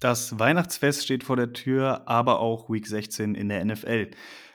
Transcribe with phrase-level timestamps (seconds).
[0.00, 4.10] Das Weihnachtsfest steht vor der Tür, aber auch Week 16 in der NFL.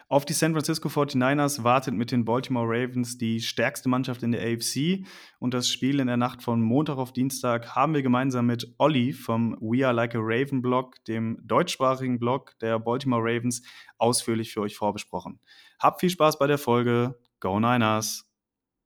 [0.08, 4.42] Auf die San Francisco 49ers wartet mit den Baltimore Ravens die stärkste Mannschaft in der
[4.42, 5.04] AFC.
[5.40, 9.14] Und das Spiel in der Nacht von Montag auf Dienstag haben wir gemeinsam mit Olli
[9.14, 13.64] vom We Are Like a Raven Blog, dem deutschsprachigen Blog der Baltimore Ravens,
[13.98, 15.40] ausführlich für euch vorbesprochen.
[15.80, 17.20] Habt viel Spaß bei der Folge.
[17.40, 18.30] Go Niners!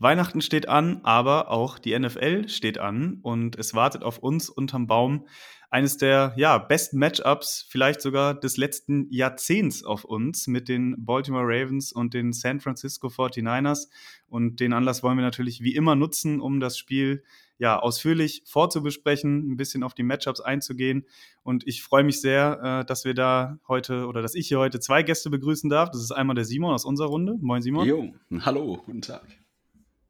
[0.00, 4.86] Weihnachten steht an, aber auch die NFL steht an und es wartet auf uns unterm
[4.86, 5.26] Baum
[5.68, 11.44] eines der ja, besten Matchups, vielleicht sogar des letzten Jahrzehnts auf uns mit den Baltimore
[11.44, 13.88] Ravens und den San Francisco 49ers.
[14.26, 17.22] Und den Anlass wollen wir natürlich wie immer nutzen, um das Spiel
[17.58, 21.06] ja, ausführlich vorzubesprechen, ein bisschen auf die Matchups einzugehen.
[21.42, 24.80] Und ich freue mich sehr, äh, dass wir da heute oder dass ich hier heute
[24.80, 25.90] zwei Gäste begrüßen darf.
[25.90, 27.36] Das ist einmal der Simon aus unserer Runde.
[27.40, 27.86] Moin Simon.
[27.86, 29.39] Jo, hallo, guten Tag.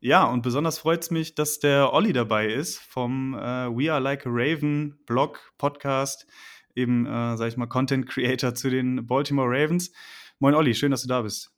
[0.03, 4.01] Ja, und besonders freut es mich, dass der Olli dabei ist vom äh, We Are
[4.01, 6.27] Like a Raven Blog, Podcast,
[6.75, 9.93] eben, äh, sag ich mal, Content Creator zu den Baltimore Ravens.
[10.39, 11.55] Moin Olli, schön, dass du da bist.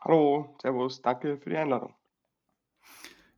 [0.00, 1.94] Hallo, Servus, danke für die Einladung.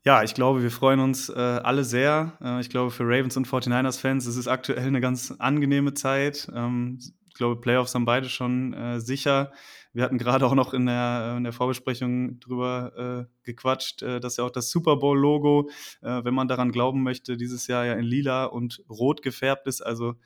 [0.03, 2.39] Ja, ich glaube, wir freuen uns äh, alle sehr.
[2.41, 6.51] Äh, ich glaube, für Ravens und 49ers-Fans ist es aktuell eine ganz angenehme Zeit.
[6.55, 6.99] Ähm,
[7.39, 9.53] glaube, Playoffs haben beide schon äh, sicher.
[9.95, 14.37] Wir hatten gerade auch noch in der, in der Vorbesprechung drüber äh, gequatscht, äh, dass
[14.37, 15.71] ja auch das Super Bowl-Logo,
[16.03, 19.81] äh, wenn man daran glauben möchte, dieses Jahr ja in lila und rot gefärbt ist.
[19.81, 20.17] Also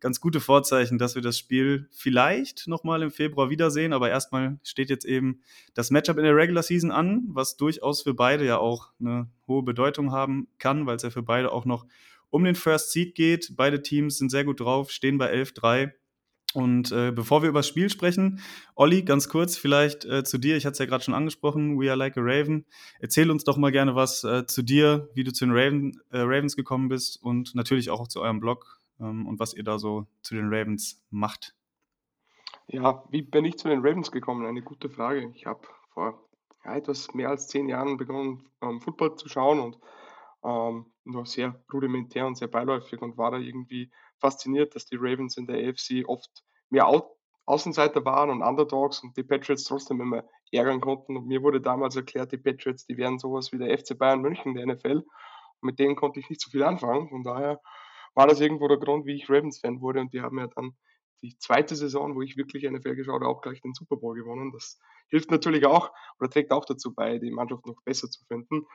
[0.00, 3.92] ganz gute Vorzeichen, dass wir das Spiel vielleicht nochmal im Februar wiedersehen.
[3.92, 5.40] Aber erstmal steht jetzt eben
[5.74, 9.62] das Matchup in der Regular Season an, was durchaus für beide ja auch eine hohe
[9.62, 11.86] Bedeutung haben kann, weil es ja für beide auch noch
[12.30, 13.56] um den First Seed geht.
[13.56, 15.92] Beide Teams sind sehr gut drauf, stehen bei 11-3.
[16.54, 18.40] Und äh, bevor wir über das Spiel sprechen,
[18.74, 20.56] Olli, ganz kurz vielleicht äh, zu dir.
[20.56, 22.64] Ich hatte es ja gerade schon angesprochen, We Are Like a Raven.
[23.00, 26.20] Erzähl uns doch mal gerne was äh, zu dir, wie du zu den Raven, äh,
[26.20, 30.06] Ravens gekommen bist und natürlich auch zu eurem Blog ähm, und was ihr da so
[30.22, 31.54] zu den Ravens macht.
[32.66, 34.46] Ja, wie bin ich zu den Ravens gekommen?
[34.46, 35.30] Eine gute Frage.
[35.34, 35.60] Ich habe
[35.92, 36.28] vor
[36.64, 39.78] ja, etwas mehr als zehn Jahren begonnen, ähm, Football zu schauen und
[40.44, 45.36] ähm, nur sehr rudimentär und sehr beiläufig und war da irgendwie fasziniert, dass die Ravens
[45.36, 47.14] in der AFC oft mehr Au
[47.46, 51.16] Außenseiter waren und Underdogs und die Patriots trotzdem immer ärgern konnten.
[51.16, 54.54] Und mir wurde damals erklärt, die Patriots, die wären sowas wie der FC Bayern München
[54.54, 54.98] der NFL.
[54.98, 55.06] Und
[55.62, 57.08] mit denen konnte ich nicht so viel anfangen.
[57.08, 57.58] Von daher
[58.14, 60.00] war das irgendwo der Grund, wie ich Ravens-Fan wurde.
[60.00, 60.76] Und die haben ja dann
[61.22, 64.52] die zweite Saison, wo ich wirklich NFL geschaut habe, auch gleich den Super Bowl gewonnen.
[64.52, 65.90] Das hilft natürlich auch
[66.20, 68.66] oder trägt auch dazu bei, die Mannschaft noch besser zu finden.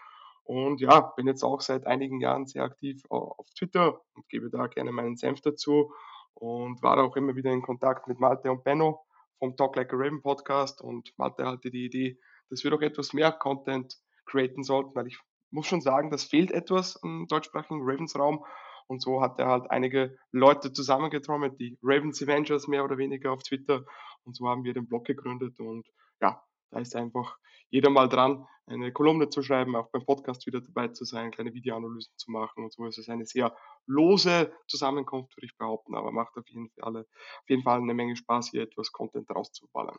[0.43, 4.67] Und ja, bin jetzt auch seit einigen Jahren sehr aktiv auf Twitter und gebe da
[4.67, 5.93] gerne meinen Senf dazu
[6.33, 9.05] und war auch immer wieder in Kontakt mit Malte und Benno
[9.39, 13.13] vom Talk Like a Raven Podcast und Malte hatte die Idee, dass wir doch etwas
[13.13, 15.19] mehr Content createn sollten, weil ich
[15.51, 18.45] muss schon sagen, das fehlt etwas im deutschsprachigen Ravens Raum
[18.87, 23.43] und so hat er halt einige Leute zusammengetrommelt, die Ravens Avengers mehr oder weniger auf
[23.43, 23.85] Twitter
[24.23, 25.87] und so haben wir den Blog gegründet und
[26.21, 26.41] ja,
[26.73, 27.38] da ist einfach
[27.69, 31.53] jeder mal dran, eine Kolumne zu schreiben, auch beim Podcast wieder dabei zu sein, kleine
[31.53, 32.85] Videoanalysen zu machen und so.
[32.85, 37.50] Es ist eine sehr lose Zusammenkunft, würde ich behaupten, aber macht auf jeden Fall, auf
[37.50, 39.97] jeden Fall eine Menge Spaß, hier etwas Content rauszuballern.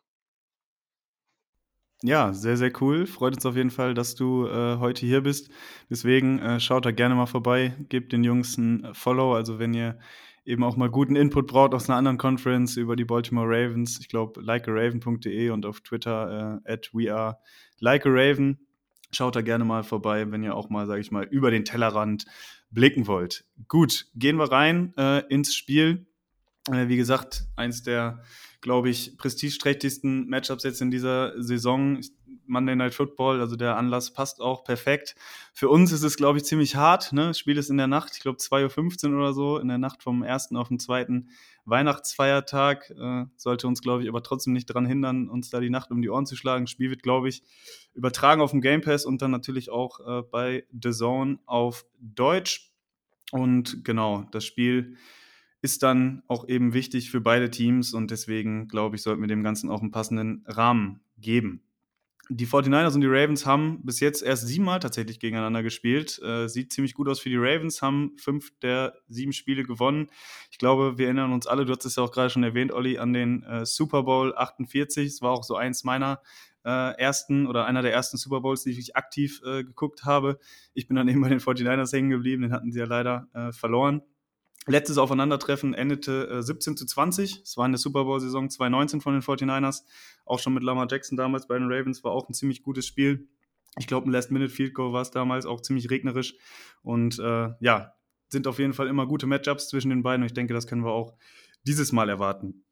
[2.03, 3.07] Ja, sehr, sehr cool.
[3.07, 5.51] Freut uns auf jeden Fall, dass du äh, heute hier bist.
[5.89, 9.35] Deswegen äh, schaut da gerne mal vorbei, gebt den Jungs ein Follow.
[9.35, 9.99] Also wenn ihr
[10.45, 13.99] eben auch mal guten Input braucht aus einer anderen Conference über die Baltimore Ravens.
[14.01, 17.39] Ich glaube, likearaven.de und auf Twitter äh, at we are
[17.79, 18.59] likearaven.
[19.11, 22.27] Schaut da gerne mal vorbei, wenn ihr auch mal, sage ich mal, über den Tellerrand
[22.71, 23.45] blicken wollt.
[23.69, 26.07] Gut, gehen wir rein äh, ins Spiel.
[26.71, 28.23] Äh, wie gesagt, eins der,
[28.61, 31.99] glaube ich, prestigeträchtigsten Matchups jetzt in dieser Saison.
[31.99, 32.11] Ich
[32.47, 35.15] Monday Night Football, also der Anlass passt auch perfekt.
[35.53, 37.13] Für uns ist es, glaube ich, ziemlich hart.
[37.13, 37.29] Ne?
[37.29, 40.03] Das Spiel ist in der Nacht, ich glaube 2.15 Uhr oder so, in der Nacht
[40.03, 41.29] vom ersten auf den zweiten
[41.65, 42.91] Weihnachtsfeiertag.
[42.91, 46.03] Äh, sollte uns, glaube ich, aber trotzdem nicht daran hindern, uns da die Nacht um
[46.03, 46.65] die Ohren zu schlagen.
[46.65, 47.43] Das Spiel wird, glaube ich,
[47.95, 52.73] übertragen auf dem Game Pass und dann natürlich auch äh, bei The Zone auf Deutsch.
[53.31, 54.97] Und genau, das Spiel
[55.65, 59.43] ist dann auch eben wichtig für beide Teams und deswegen, glaube ich, sollten wir dem
[59.43, 61.63] Ganzen auch einen passenden Rahmen geben.
[62.31, 66.21] Die 49ers und die Ravens haben bis jetzt erst siebenmal tatsächlich gegeneinander gespielt.
[66.23, 70.09] Äh, sieht ziemlich gut aus für die Ravens, haben fünf der sieben Spiele gewonnen.
[70.51, 72.99] Ich glaube, wir erinnern uns alle, du hast es ja auch gerade schon erwähnt, Olli,
[72.99, 75.07] an den äh, Super Bowl 48.
[75.07, 76.21] Es war auch so eins meiner
[76.65, 80.39] äh, ersten oder einer der ersten Super Bowls, die ich aktiv äh, geguckt habe.
[80.73, 83.53] Ich bin dann eben bei den 49ers hängen geblieben, den hatten sie ja leider äh,
[83.53, 84.03] verloren.
[84.67, 87.43] Letztes Aufeinandertreffen endete äh, 17 zu 20.
[87.43, 89.83] Es war in der Super Bowl-Saison 2019 von den 49ers.
[90.25, 93.29] Auch schon mit Lamar Jackson damals bei den Ravens war auch ein ziemlich gutes Spiel.
[93.79, 96.35] Ich glaube, ein Last-Minute-Field-Goal war es damals, auch ziemlich regnerisch.
[96.83, 97.95] Und äh, ja,
[98.29, 100.23] sind auf jeden Fall immer gute Matchups zwischen den beiden.
[100.23, 101.15] Und ich denke, das können wir auch
[101.65, 102.65] dieses Mal erwarten.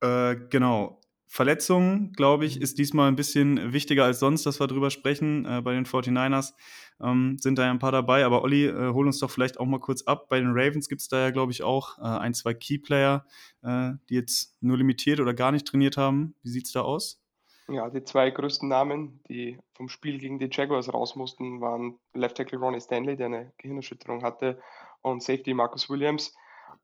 [0.00, 1.00] Äh, genau.
[1.30, 5.44] Verletzungen, glaube ich, ist diesmal ein bisschen wichtiger als sonst, dass wir drüber sprechen.
[5.44, 6.54] Äh, bei den 49ers
[7.02, 8.24] ähm, sind da ja ein paar dabei.
[8.24, 10.28] Aber Olli, äh, hol uns doch vielleicht auch mal kurz ab.
[10.30, 13.26] Bei den Ravens gibt es da ja, glaube ich, auch äh, ein, zwei Keyplayer,
[13.62, 16.34] äh, die jetzt nur limitiert oder gar nicht trainiert haben.
[16.42, 17.20] Wie sieht es da aus?
[17.68, 22.38] Ja, die zwei größten Namen, die vom Spiel gegen die Jaguars raus mussten, waren Left
[22.38, 24.58] Tackle Ronnie Stanley, der eine Gehirnerschütterung hatte,
[25.02, 26.34] und Safety Marcus Williams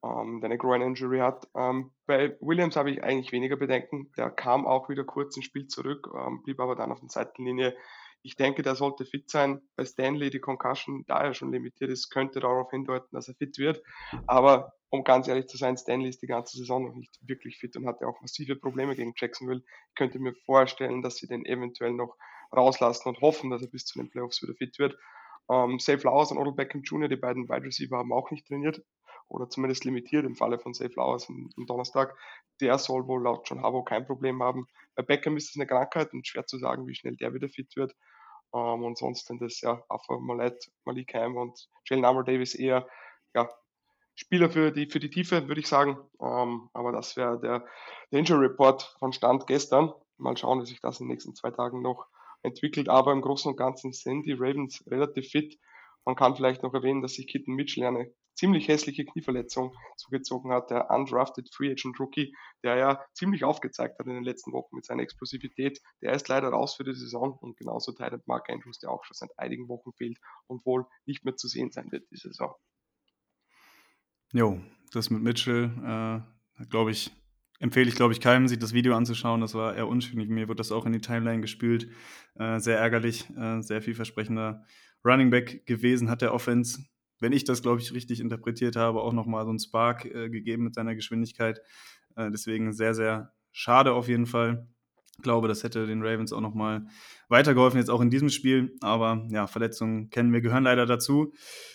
[0.05, 1.49] ähm, der eine Groin-Injury hat.
[1.57, 4.13] Ähm, bei Williams habe ich eigentlich weniger Bedenken.
[4.17, 7.77] Der kam auch wieder kurz ins Spiel zurück, ähm, blieb aber dann auf der Seitenlinie.
[8.23, 9.61] Ich denke, der sollte fit sein.
[9.77, 13.59] Bei Stanley, die Concussion, da er schon limitiert ist, könnte darauf hindeuten, dass er fit
[13.59, 13.83] wird.
[14.27, 17.77] Aber um ganz ehrlich zu sein, Stanley ist die ganze Saison noch nicht wirklich fit
[17.77, 19.63] und hatte auch massive Probleme gegen Jacksonville.
[19.91, 22.17] Ich könnte mir vorstellen, dass sie den eventuell noch
[22.55, 24.97] rauslassen und hoffen, dass er bis zu den Playoffs wieder fit wird.
[25.51, 28.83] Ähm, Safe Flowers und Odell Beckham Jr., die beiden Wide Receiver, haben auch nicht trainiert
[29.29, 32.17] oder zumindest limitiert im Falle von Safe Flowers am, Donnerstag.
[32.61, 34.67] Der soll wohl laut John Harbaugh kein Problem haben.
[34.95, 37.75] Bei Beckham ist es eine Krankheit und schwer zu sagen, wie schnell der wieder fit
[37.77, 37.95] wird.
[38.55, 42.87] Ähm, und sonst sind das ja Afa Malet, Malik Ham und Jalen Armour Davis eher
[43.35, 43.49] ja,
[44.15, 45.99] Spieler für die, für die Tiefe, würde ich sagen.
[46.21, 47.65] Ähm, aber das wäre der,
[48.11, 49.93] Injury Report von Stand gestern.
[50.19, 52.07] Mal schauen, wie sich das in den nächsten zwei Tagen noch
[52.43, 52.89] entwickelt.
[52.89, 55.59] Aber im Großen und Ganzen sind die Ravens relativ fit.
[56.05, 60.71] Man kann vielleicht noch erwähnen, dass sich Kitten Mitchell eine ziemlich hässliche Knieverletzung zugezogen hat,
[60.71, 64.85] der undrafted Free Agent Rookie, der ja ziemlich aufgezeigt hat in den letzten Wochen mit
[64.85, 65.81] seiner Explosivität.
[66.03, 69.15] Der ist leider raus für die Saison und genauso teilt Mark Andrews, der auch schon
[69.15, 72.55] seit einigen Wochen fehlt und wohl nicht mehr zu sehen sein wird diese Saison.
[74.33, 74.61] Jo,
[74.93, 76.25] das mit Mitchell,
[76.59, 77.13] äh, glaube ich,
[77.61, 79.41] empfehle ich, glaube ich, keinem, sich das Video anzuschauen.
[79.41, 80.27] Das war eher unschön.
[80.29, 81.89] Mir wird das auch in die Timeline gespült.
[82.35, 84.65] Äh, sehr ärgerlich, äh, sehr vielversprechender
[85.05, 86.85] Running Back gewesen, hat der Offense
[87.25, 90.65] wenn ich das, glaube ich, richtig interpretiert habe, auch nochmal so einen Spark äh, gegeben
[90.65, 91.61] mit seiner Geschwindigkeit.
[92.17, 94.69] Äh, deswegen sehr, sehr schade auf jeden Fall.
[95.17, 96.87] Ich glaube, das hätte den Ravens auch nochmal
[97.29, 98.77] weitergeholfen, jetzt auch in diesem Spiel.
[98.83, 101.33] Aber ja, Verletzungen kennen wir, gehören leider dazu.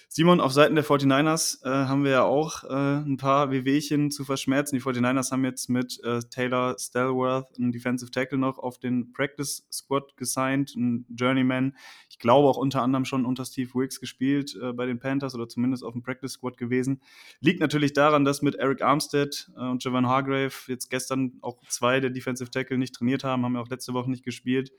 [0.07, 4.25] Simon, auf Seiten der 49ers äh, haben wir ja auch äh, ein paar Wehwehchen zu
[4.25, 4.75] verschmerzen.
[4.75, 9.67] Die 49ers haben jetzt mit äh, Taylor Stelworth einen Defensive Tackle noch auf den Practice
[9.71, 11.75] Squad gesigned, ein Journeyman.
[12.19, 15.47] Ich glaube auch unter anderem schon unter Steve Wicks gespielt äh, bei den Panthers oder
[15.47, 16.99] zumindest auf dem Practice Squad gewesen.
[17.39, 22.01] Liegt natürlich daran, dass mit Eric Armstead äh, und Javon Hargrave jetzt gestern auch zwei
[22.01, 24.73] der Defensive Tackle nicht trainiert haben, haben ja auch letzte Woche nicht gespielt.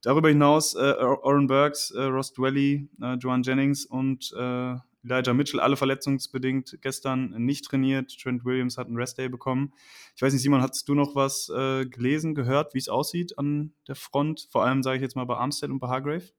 [0.00, 5.60] Darüber hinaus äh, Oren Burks, äh, Ross Dwelly, äh, Joan Jennings und äh, Elijah Mitchell,
[5.60, 8.18] alle verletzungsbedingt gestern nicht trainiert.
[8.18, 9.74] Trent Williams hat einen Restday bekommen.
[10.14, 13.74] Ich weiß nicht, Simon, hast du noch was äh, gelesen, gehört, wie es aussieht an
[13.86, 14.48] der Front?
[14.50, 16.30] Vor allem sage ich jetzt mal bei Armstead und bei Hargrave.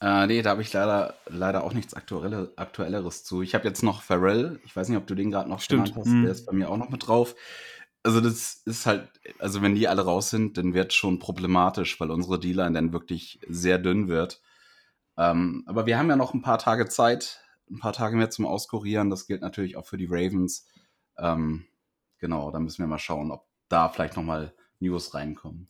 [0.00, 3.42] Äh, nee, da habe ich leider, leider auch nichts Aktuelle, Aktuelleres zu.
[3.42, 4.60] Ich habe jetzt noch Pharrell.
[4.64, 5.94] Ich weiß nicht, ob du den gerade noch Stimmt.
[5.96, 6.06] hast.
[6.06, 6.22] Mhm.
[6.22, 7.34] Der ist bei mir auch noch mit drauf
[8.06, 9.10] also das ist halt,
[9.40, 13.40] also wenn die alle raus sind, dann wird schon problematisch, weil unsere Dealer dann wirklich
[13.48, 14.40] sehr dünn wird.
[15.16, 18.46] Ähm, aber wir haben ja noch ein paar Tage Zeit, ein paar Tage mehr zum
[18.46, 19.10] Auskurieren.
[19.10, 20.68] Das gilt natürlich auch für die Ravens.
[21.18, 21.66] Ähm,
[22.18, 25.68] genau, da müssen wir mal schauen, ob da vielleicht nochmal News reinkommen.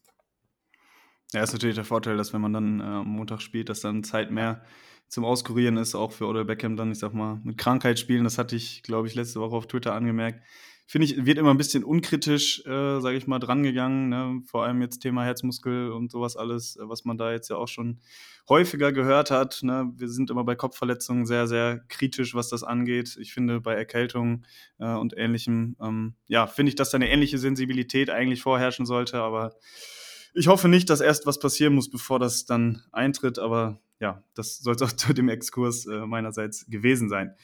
[1.37, 4.03] Ja, ist natürlich der Vorteil, dass wenn man dann äh, am Montag spielt, dass dann
[4.03, 4.65] Zeit mehr
[5.07, 8.25] zum Auskurieren ist, auch für Odell Beckham dann, ich sag mal, mit Krankheit spielen.
[8.25, 10.41] Das hatte ich, glaube ich, letzte Woche auf Twitter angemerkt
[10.87, 14.09] finde ich, wird immer ein bisschen unkritisch, äh, sage ich mal, drangegangen.
[14.09, 14.43] Ne?
[14.47, 17.67] Vor allem jetzt Thema Herzmuskel und sowas alles, äh, was man da jetzt ja auch
[17.67, 18.01] schon
[18.49, 19.61] häufiger gehört hat.
[19.63, 19.93] Ne?
[19.97, 23.17] Wir sind immer bei Kopfverletzungen sehr, sehr kritisch, was das angeht.
[23.21, 24.47] Ich finde, bei Erkältungen
[24.79, 29.21] äh, und ähnlichem, ähm, ja, finde ich, dass da eine ähnliche Sensibilität eigentlich vorherrschen sollte,
[29.21, 29.55] aber
[30.37, 34.59] ich hoffe nicht, dass erst was passieren muss, bevor das dann eintritt, aber ja, das
[34.59, 37.35] soll es auch zu dem Exkurs äh, meinerseits gewesen sein.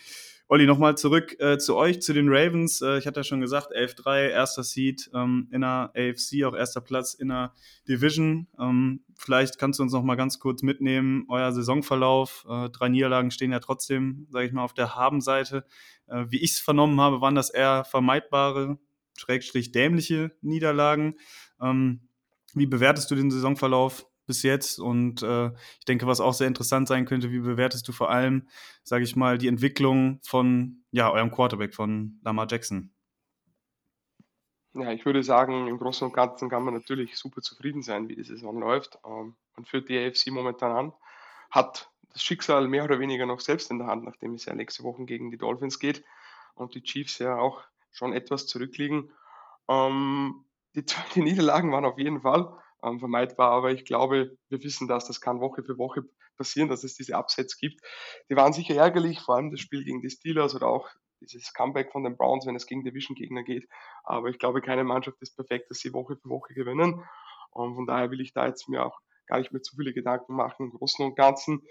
[0.49, 2.83] Olli, nochmal zurück äh, zu euch, zu den Ravens.
[2.83, 6.83] Äh, ich hatte ja schon gesagt, 11-3, erster Seed ähm, in der AFC, auch erster
[6.83, 7.55] Platz in der
[7.89, 8.49] Division.
[8.61, 12.45] Ähm, vielleicht kannst du uns noch mal ganz kurz mitnehmen, euer Saisonverlauf.
[12.47, 15.65] Äh, drei Niederlagen stehen ja trotzdem, sage ich mal, auf der Habenseite.
[16.07, 18.79] Äh, wie ich es vernommen habe, waren das eher vermeidbare,
[19.17, 21.15] schrägstrich dämliche Niederlagen.
[21.63, 22.09] Ähm,
[22.55, 24.07] wie bewertest du den Saisonverlauf?
[24.27, 24.79] bis jetzt.
[24.79, 28.49] Und äh, ich denke, was auch sehr interessant sein könnte, wie bewertest du vor allem,
[28.85, 32.93] sage ich mal, die Entwicklung von ja, eurem Quarterback, von Lamar Jackson?
[34.75, 38.17] Ja, ich würde sagen, im Großen und Ganzen kann man natürlich super zufrieden sein, wie
[38.17, 38.99] die Saison läuft.
[39.05, 40.93] Ähm, man führt die AFC momentan an,
[41.51, 44.83] hat das Schicksal mehr oder weniger noch selbst in der Hand, nachdem es ja nächste
[44.83, 46.03] Woche gegen die Dolphins geht
[46.55, 49.11] und die Chiefs ja auch schon etwas zurückliegen.
[49.69, 52.52] Ähm, die, die, Niederlagen waren auf jeden Fall
[52.83, 56.05] ähm, vermeidbar, aber ich glaube, wir wissen das, das kann Woche für Woche
[56.37, 57.81] passieren, dass es diese Upsets gibt.
[58.31, 60.88] Die waren sicher ärgerlich, vor allem das Spiel gegen die Steelers oder auch
[61.21, 63.69] dieses Comeback von den Browns, wenn es gegen Division-Gegner geht.
[64.02, 67.05] Aber ich glaube, keine Mannschaft ist perfekt, dass sie Woche für Woche gewinnen.
[67.50, 70.35] Und von daher will ich da jetzt mir auch gar nicht mehr zu viele Gedanken
[70.35, 70.67] machen.
[70.67, 71.62] Im Großen und Ganzen,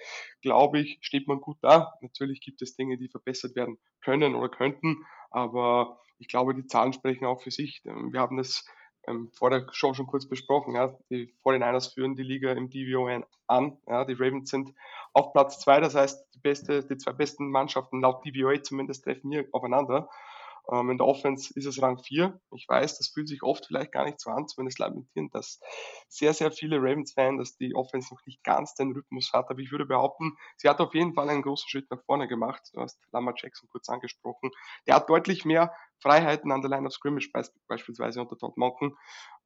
[0.41, 1.93] glaube ich, steht man gut da.
[2.01, 6.93] Natürlich gibt es Dinge, die verbessert werden können oder könnten, aber ich glaube, die Zahlen
[6.93, 7.81] sprechen auch für sich.
[7.83, 8.65] Wir haben das
[9.07, 10.75] ähm, vor der Show schon kurz besprochen.
[10.75, 10.95] Ja.
[11.09, 13.77] Die 49ers führen die Liga im DVON an.
[13.87, 14.05] Ja.
[14.05, 14.73] Die Ravens sind
[15.13, 19.31] auf Platz zwei, das heißt, die, beste, die zwei besten Mannschaften laut DVOA zumindest treffen
[19.31, 20.09] hier aufeinander.
[20.71, 22.39] Ähm, in der Offense ist es Rang 4.
[22.55, 25.59] Ich weiß, das fühlt sich oft vielleicht gar nicht so an, zumindest lamentierend, dass
[26.07, 29.49] sehr, sehr viele Ravens-Fans, dass die Offense noch nicht ganz den Rhythmus hat.
[29.49, 32.61] Aber ich würde behaupten, sie hat auf jeden Fall einen großen Schritt nach vorne gemacht.
[32.73, 34.51] Du hast Lamar Jackson kurz angesprochen.
[34.87, 37.31] Der hat deutlich mehr Freiheiten an der Line of Scrimmage
[37.67, 38.97] beispielsweise unter Todd Monken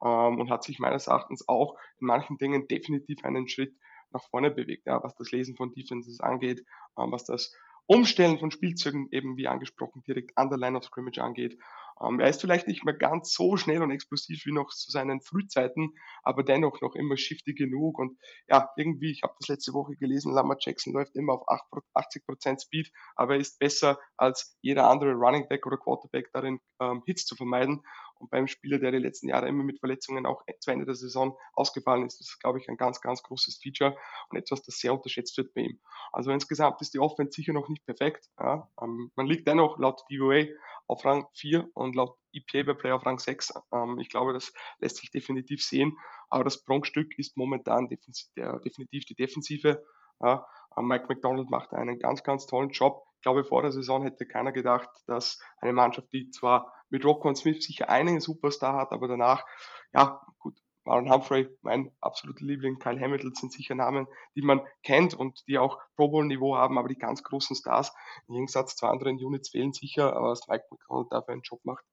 [0.04, 3.76] ähm, und hat sich meines Erachtens auch in manchen Dingen definitiv einen Schritt
[4.12, 6.66] nach vorne bewegt, ja, was das Lesen von Defenses angeht,
[6.98, 7.54] ähm, was das
[7.88, 11.58] Umstellen von Spielzeugen eben wie angesprochen direkt an der Line of Scrimmage angeht.
[12.02, 15.22] Ähm, er ist vielleicht nicht mehr ganz so schnell und explosiv wie noch zu seinen
[15.22, 19.96] Frühzeiten, aber dennoch noch immer shifty genug und ja, irgendwie, ich habe das letzte Woche
[19.96, 25.14] gelesen, Lamar Jackson läuft immer auf 80% Speed, aber er ist besser als jeder andere
[25.14, 27.82] Running Back oder Quarterback darin, ähm, Hits zu vermeiden
[28.20, 31.38] und beim Spieler, der die letzten Jahre immer mit Verletzungen auch zu Ende der Saison
[31.54, 33.98] ausgefallen ist, das ist, glaube ich, ein ganz, ganz großes Feature
[34.30, 35.80] und etwas, das sehr unterschätzt wird bei ihm.
[36.12, 38.30] Also insgesamt ist die Offense sicher noch nicht perfekt.
[38.40, 38.70] Ja.
[38.82, 40.46] Ähm, man liegt dennoch laut DVA
[40.88, 43.54] auf Rang 4 und laut EPA bei Play auf Rang 6.
[43.74, 45.98] Ähm, ich glaube, das lässt sich definitiv sehen.
[46.30, 49.84] Aber das Prunkstück ist momentan definitiv die Defensive.
[50.22, 50.48] Ja.
[50.78, 53.04] Ähm, Mike McDonald macht einen ganz, ganz tollen Job.
[53.18, 57.28] Ich glaube, vor der Saison hätte keiner gedacht, dass eine Mannschaft, die zwar mit Rocco
[57.28, 59.46] und Smith sicher einen Superstar hat, aber danach,
[59.94, 65.14] ja, gut, Marlon Humphrey, mein absoluter Liebling, Kyle Hamilton sind sicher Namen, die man kennt
[65.14, 67.94] und die auch Pro Bowl Niveau haben, aber die ganz großen Stars,
[68.30, 71.84] im Gegensatz zu anderen Units fehlen sicher, aber was Mike McDonald dafür einen Job macht,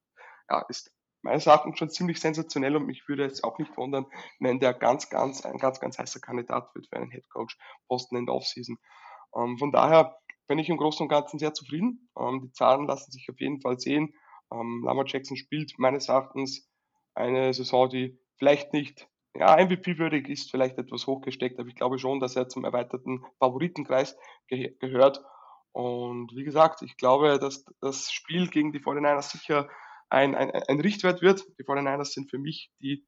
[0.49, 0.93] ja, ist
[1.23, 4.07] meines Erachtens schon ziemlich sensationell und mich würde jetzt auch nicht wundern,
[4.39, 7.57] wenn der ganz, ganz, ein ganz, ganz heißer Kandidat wird für einen Headcoach
[7.89, 8.79] Posten in der Offseason.
[9.35, 10.17] Ähm, von daher
[10.49, 12.11] bin ich im Großen und Ganzen sehr zufrieden.
[12.19, 14.13] Ähm, die Zahlen lassen sich auf jeden Fall sehen.
[14.53, 16.69] Ähm, Lamar Jackson spielt meines Erachtens
[17.15, 22.21] eine Saison, die vielleicht nicht ja, MVP-würdig ist, vielleicht etwas hochgesteckt, aber ich glaube schon,
[22.21, 24.17] dass er zum erweiterten Favoritenkreis
[24.47, 25.23] ge gehört.
[25.73, 29.71] Und wie gesagt, ich glaube, dass das Spiel gegen die 49ers sicher
[30.11, 31.47] ein, ein, ein Richtwert wird.
[31.59, 33.07] Die 49ers sind für mich die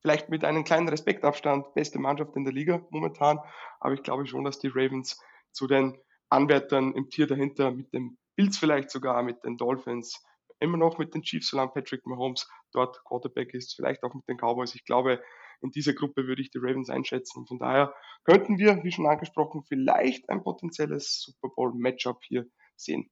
[0.00, 3.40] vielleicht mit einem kleinen Respektabstand beste Mannschaft in der Liga momentan,
[3.80, 5.18] aber ich glaube schon, dass die Ravens
[5.50, 5.98] zu den
[6.28, 10.22] Anwärtern im Tier dahinter mit den Bills vielleicht sogar, mit den Dolphins,
[10.64, 14.36] immer noch mit den Chiefs, solange Patrick Mahomes dort Quarterback ist, vielleicht auch mit den
[14.36, 14.74] Cowboys.
[14.74, 15.22] Ich glaube,
[15.60, 17.46] in dieser Gruppe würde ich die Ravens einschätzen.
[17.46, 17.94] Von daher
[18.24, 23.10] könnten wir, wie schon angesprochen, vielleicht ein potenzielles Super Bowl-Matchup hier sehen.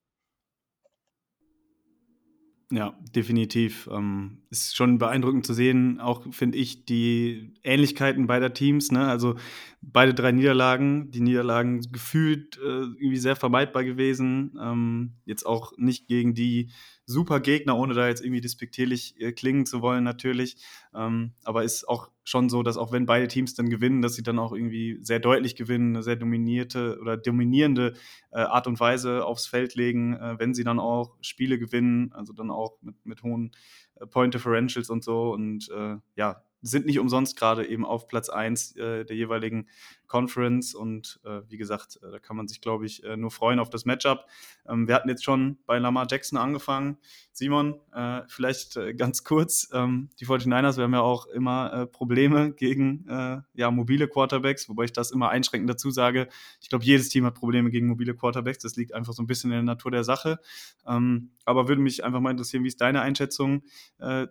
[2.75, 3.87] Ja, definitiv.
[3.93, 8.91] Ähm, ist schon beeindruckend zu sehen, auch finde ich, die Ähnlichkeiten beider Teams.
[8.91, 9.07] Ne?
[9.07, 9.35] Also
[9.83, 14.59] beide drei Niederlagen, die Niederlagen gefühlt äh, irgendwie sehr vermeidbar gewesen.
[14.59, 16.71] Ähm, jetzt auch nicht gegen die
[17.05, 20.57] super Gegner, ohne da jetzt irgendwie despektierlich äh, klingen zu wollen, natürlich.
[20.95, 24.23] Ähm, aber ist auch schon so, dass auch wenn beide Teams dann gewinnen, dass sie
[24.23, 27.95] dann auch irgendwie sehr deutlich gewinnen, eine sehr dominierte oder dominierende
[28.31, 32.33] äh, Art und Weise aufs Feld legen, äh, wenn sie dann auch Spiele gewinnen, also
[32.33, 33.52] dann auch mit, mit hohen
[33.97, 35.33] äh, Point Differentials und so.
[35.33, 39.66] Und äh, ja, sind nicht umsonst gerade eben auf Platz 1 äh, der jeweiligen
[40.12, 40.75] Conference.
[40.75, 43.71] Und äh, wie gesagt, äh, da kann man sich, glaube ich, äh, nur freuen auf
[43.71, 44.26] das Matchup.
[44.69, 46.99] Ähm, wir hatten jetzt schon bei Lamar Jackson angefangen.
[47.33, 49.71] Simon, äh, vielleicht ganz kurz.
[49.73, 53.07] Ähm, die 49ers, wir haben ja auch immer Probleme gegen
[53.54, 56.28] ja, mobile Quarterbacks, wobei ich das immer einschränkend dazu sage.
[56.61, 58.59] Ich glaube, jedes Team hat Probleme gegen mobile Quarterbacks.
[58.59, 60.38] Das liegt einfach so ein bisschen in der Natur der Sache.
[60.87, 63.62] Ähm, aber würde mich einfach mal interessieren, wie ist deine Einschätzung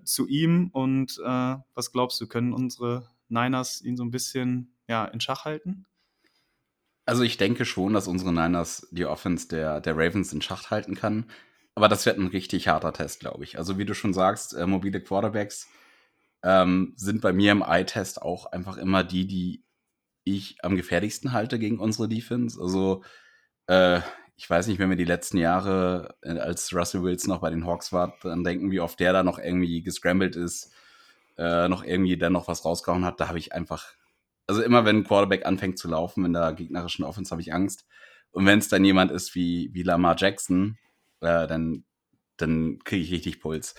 [0.03, 5.19] zu ihm und was glaubst du, können unsere Niners ihn so ein bisschen ja, in
[5.19, 5.85] Schach halten?
[7.05, 10.95] Also ich denke schon, dass unsere Niners die Offense der, der Ravens in Schach halten
[10.95, 11.29] kann.
[11.75, 13.57] Aber das wird ein richtig harter Test, glaube ich.
[13.57, 15.67] Also wie du schon sagst, äh, mobile Quarterbacks
[16.43, 19.63] ähm, sind bei mir im Eye-Test auch einfach immer die, die
[20.23, 22.59] ich am gefährlichsten halte gegen unsere Defense.
[22.61, 23.03] Also,
[23.67, 24.01] äh,
[24.35, 27.65] ich weiß nicht, wenn wir die letzten Jahre, äh, als Russell Wilson noch bei den
[27.65, 30.73] Hawks war, dann denken, wie oft der da noch irgendwie gescrambled ist,
[31.37, 33.19] äh, noch irgendwie dann noch was rausgehauen hat.
[33.19, 33.93] Da habe ich einfach,
[34.47, 37.85] also immer wenn ein Quarterback anfängt zu laufen in der gegnerischen Offense, habe ich Angst.
[38.31, 40.77] Und wenn es dann jemand ist wie, wie Lamar Jackson,
[41.21, 41.83] äh, dann,
[42.37, 43.75] dann kriege ich richtig Puls.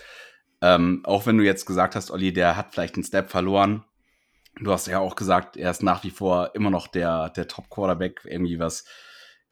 [0.61, 3.83] Ähm, auch wenn du jetzt gesagt hast, Olli, der hat vielleicht einen Step verloren.
[4.61, 8.21] Du hast ja auch gesagt, er ist nach wie vor immer noch der, der Top-Quarterback,
[8.25, 8.85] irgendwie was,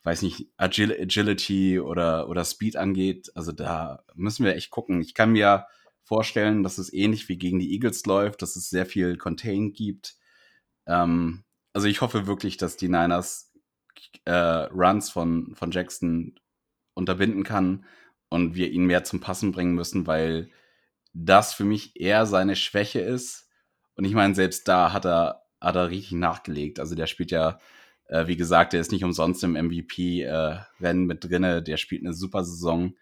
[0.03, 3.31] weiß nicht, Agil Agility oder, oder Speed angeht.
[3.35, 5.01] Also da müssen wir echt gucken.
[5.01, 5.65] Ich kann mir
[6.11, 10.17] vorstellen, dass es ähnlich wie gegen die Eagles läuft, dass es sehr viel Contain gibt.
[10.85, 13.53] Ähm, also ich hoffe wirklich, dass die Niners
[14.25, 16.35] äh, Runs von, von Jackson
[16.95, 17.85] unterbinden kann
[18.27, 20.49] und wir ihn mehr zum Passen bringen müssen, weil
[21.13, 23.49] das für mich eher seine Schwäche ist.
[23.95, 26.81] Und ich meine, selbst da hat er, hat er richtig nachgelegt.
[26.81, 27.57] Also der spielt ja,
[28.07, 31.63] äh, wie gesagt, der ist nicht umsonst im MVP-Rennen äh, mit drinne.
[31.63, 32.95] Der spielt eine super Saison.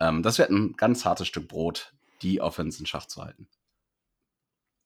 [0.00, 3.48] Ähm, das wird ein ganz hartes Stück Brot, die Offense in Schach zu halten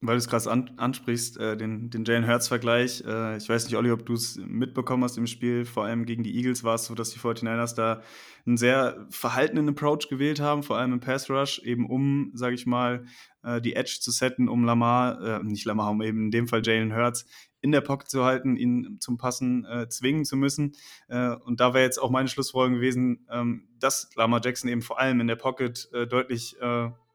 [0.01, 3.03] weil du es gerade an, ansprichst, äh, den, den Jalen Hurts-Vergleich.
[3.05, 5.63] Äh, ich weiß nicht, Olli, ob du es mitbekommen hast im Spiel.
[5.63, 8.01] Vor allem gegen die Eagles war es so, dass die 49ers da
[8.47, 12.65] einen sehr verhaltenen Approach gewählt haben, vor allem im Pass Rush, eben um, sage ich
[12.65, 13.05] mal,
[13.43, 16.63] äh, die Edge zu setten, um Lamar, äh, nicht Lamar, um eben in dem Fall
[16.65, 17.27] Jalen Hurts
[17.63, 20.71] in der Pocket zu halten, ihn zum Passen äh, zwingen zu müssen.
[21.09, 24.99] Äh, und da wäre jetzt auch meine Schlussfolgerung gewesen, ähm, dass Lamar Jackson eben vor
[24.99, 26.55] allem in der Pocket deutlich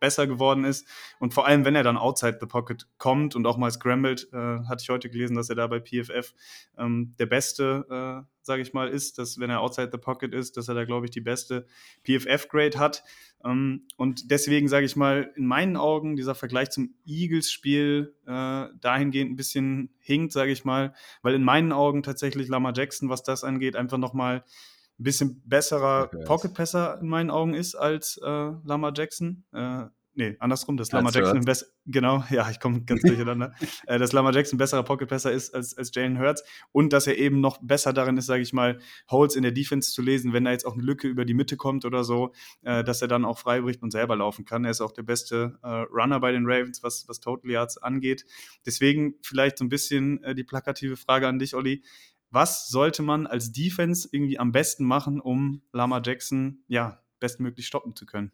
[0.07, 0.87] besser geworden ist.
[1.19, 4.37] Und vor allem, wenn er dann outside the pocket kommt und auch mal scrambled, äh,
[4.69, 6.33] hatte ich heute gelesen, dass er da bei PFF
[6.79, 10.57] ähm, der beste, äh, sage ich mal, ist, dass wenn er outside the pocket ist,
[10.57, 11.67] dass er da, glaube ich, die beste
[12.05, 13.03] PFF-Grade hat.
[13.45, 19.33] Ähm, und deswegen sage ich mal, in meinen Augen dieser Vergleich zum Eagles-Spiel äh, dahingehend
[19.33, 23.43] ein bisschen hinkt, sage ich mal, weil in meinen Augen tatsächlich Lamar Jackson, was das
[23.43, 24.45] angeht, einfach nochmal
[24.99, 26.25] ein bisschen besserer okay.
[26.25, 29.45] Pocket-Passer in meinen Augen ist als äh, Lamar Jackson.
[29.53, 29.85] Äh,
[30.19, 33.55] Nee, andersrum, dass Lama Jackson besser, genau, ja, ich komme ganz durcheinander,
[33.87, 36.43] äh, dass Lama Jackson ein besserer Pocket-Passer ist als, als Jalen Hurts
[36.73, 38.79] und dass er eben noch besser darin ist, sage ich mal,
[39.11, 41.59] Holes in der Defense zu lesen, wenn da jetzt auch eine Lücke über die Mitte
[41.59, 44.65] kommt oder so, äh, dass er dann auch frei bricht und selber laufen kann.
[44.65, 48.25] Er ist auch der beste äh, Runner bei den Ravens, was, was Total Yards angeht.
[48.65, 51.85] Deswegen vielleicht so ein bisschen äh, die plakative Frage an dich, Olli.
[52.31, 57.95] Was sollte man als Defense irgendwie am besten machen, um Lama Jackson ja bestmöglich stoppen
[57.95, 58.33] zu können?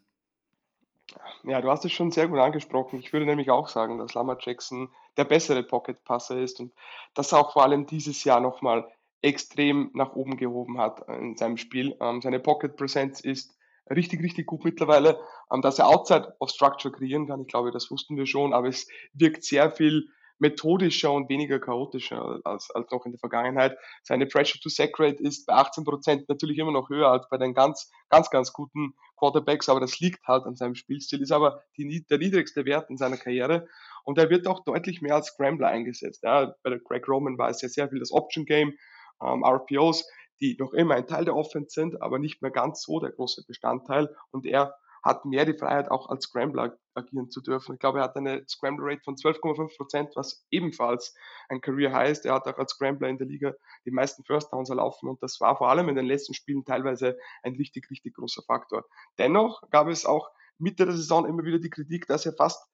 [1.43, 2.99] Ja, du hast es schon sehr gut angesprochen.
[2.99, 6.73] Ich würde nämlich auch sagen, dass Lamar Jackson der bessere Pocket-Passer ist und
[7.13, 8.87] das auch vor allem dieses Jahr nochmal
[9.21, 11.95] extrem nach oben gehoben hat in seinem Spiel.
[11.99, 13.55] Ähm, seine Pocket-Präsenz ist
[13.89, 15.19] richtig, richtig gut mittlerweile.
[15.51, 18.67] Ähm, dass er Outside of Structure kreieren kann, ich glaube, das wussten wir schon, aber
[18.67, 23.77] es wirkt sehr viel methodischer und weniger chaotischer als, als noch in der Vergangenheit.
[24.03, 27.37] Seine Pressure to Sack Rate ist bei 18 Prozent natürlich immer noch höher als bei
[27.37, 31.63] den ganz, ganz, ganz guten Quarterbacks, aber das liegt halt an seinem Spielstil, ist aber
[31.77, 33.67] die, der niedrigste Wert in seiner Karriere
[34.03, 36.23] und er wird auch deutlich mehr als Scrambler eingesetzt.
[36.23, 38.73] Ja, bei der Craig Roman war es ja sehr viel das Option Game,
[39.21, 40.05] ähm, RPOs,
[40.41, 43.45] die noch immer ein Teil der Offense sind, aber nicht mehr ganz so der große
[43.47, 47.73] Bestandteil und er hat mehr die Freiheit, auch als Scrambler agieren zu dürfen.
[47.73, 51.13] Ich glaube, er hat eine Scramble Rate von 12,5 Prozent, was ebenfalls
[51.49, 52.25] ein Career ist.
[52.25, 53.53] Er hat auch als Scrambler in der Liga
[53.85, 57.17] die meisten First Downs erlaufen und das war vor allem in den letzten Spielen teilweise
[57.43, 58.85] ein richtig, richtig großer Faktor.
[59.17, 62.65] Dennoch gab es auch Mitte der Saison immer wieder die Kritik, dass er fast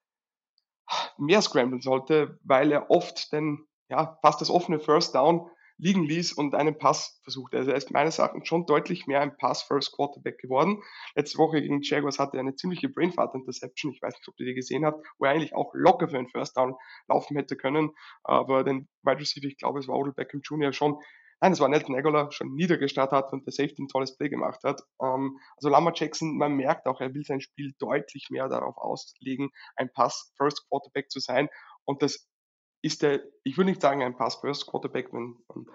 [1.17, 6.33] mehr scramblen sollte, weil er oft den, ja, fast das offene First Down liegen ließ
[6.33, 7.57] und einen Pass versuchte.
[7.57, 10.83] Also er ist meines Erachtens schon deutlich mehr ein Pass-First-Quarterback geworden.
[11.15, 14.53] Letzte Woche gegen Jaguars hatte er eine ziemliche Brainfart-Interception, ich weiß nicht, ob ihr die
[14.53, 16.75] gesehen habt, wo er eigentlich auch locker für einen First Down
[17.07, 17.91] laufen hätte können,
[18.23, 20.73] aber den Wide Receiver, ich glaube, es war Odell Beckham Jr.
[20.73, 20.99] schon,
[21.39, 24.63] nein, es war Nelson Aguilar, schon niedergestartet hat und der Safety ein tolles Play gemacht
[24.63, 24.81] hat.
[25.01, 29.49] Ähm, also Lamar Jackson, man merkt auch, er will sein Spiel deutlich mehr darauf auslegen,
[29.77, 31.47] ein Pass-First-Quarterback zu sein
[31.85, 32.27] und das
[32.81, 35.65] ist der, ich würde nicht sagen ein Pass-First-Quarterback, wenn man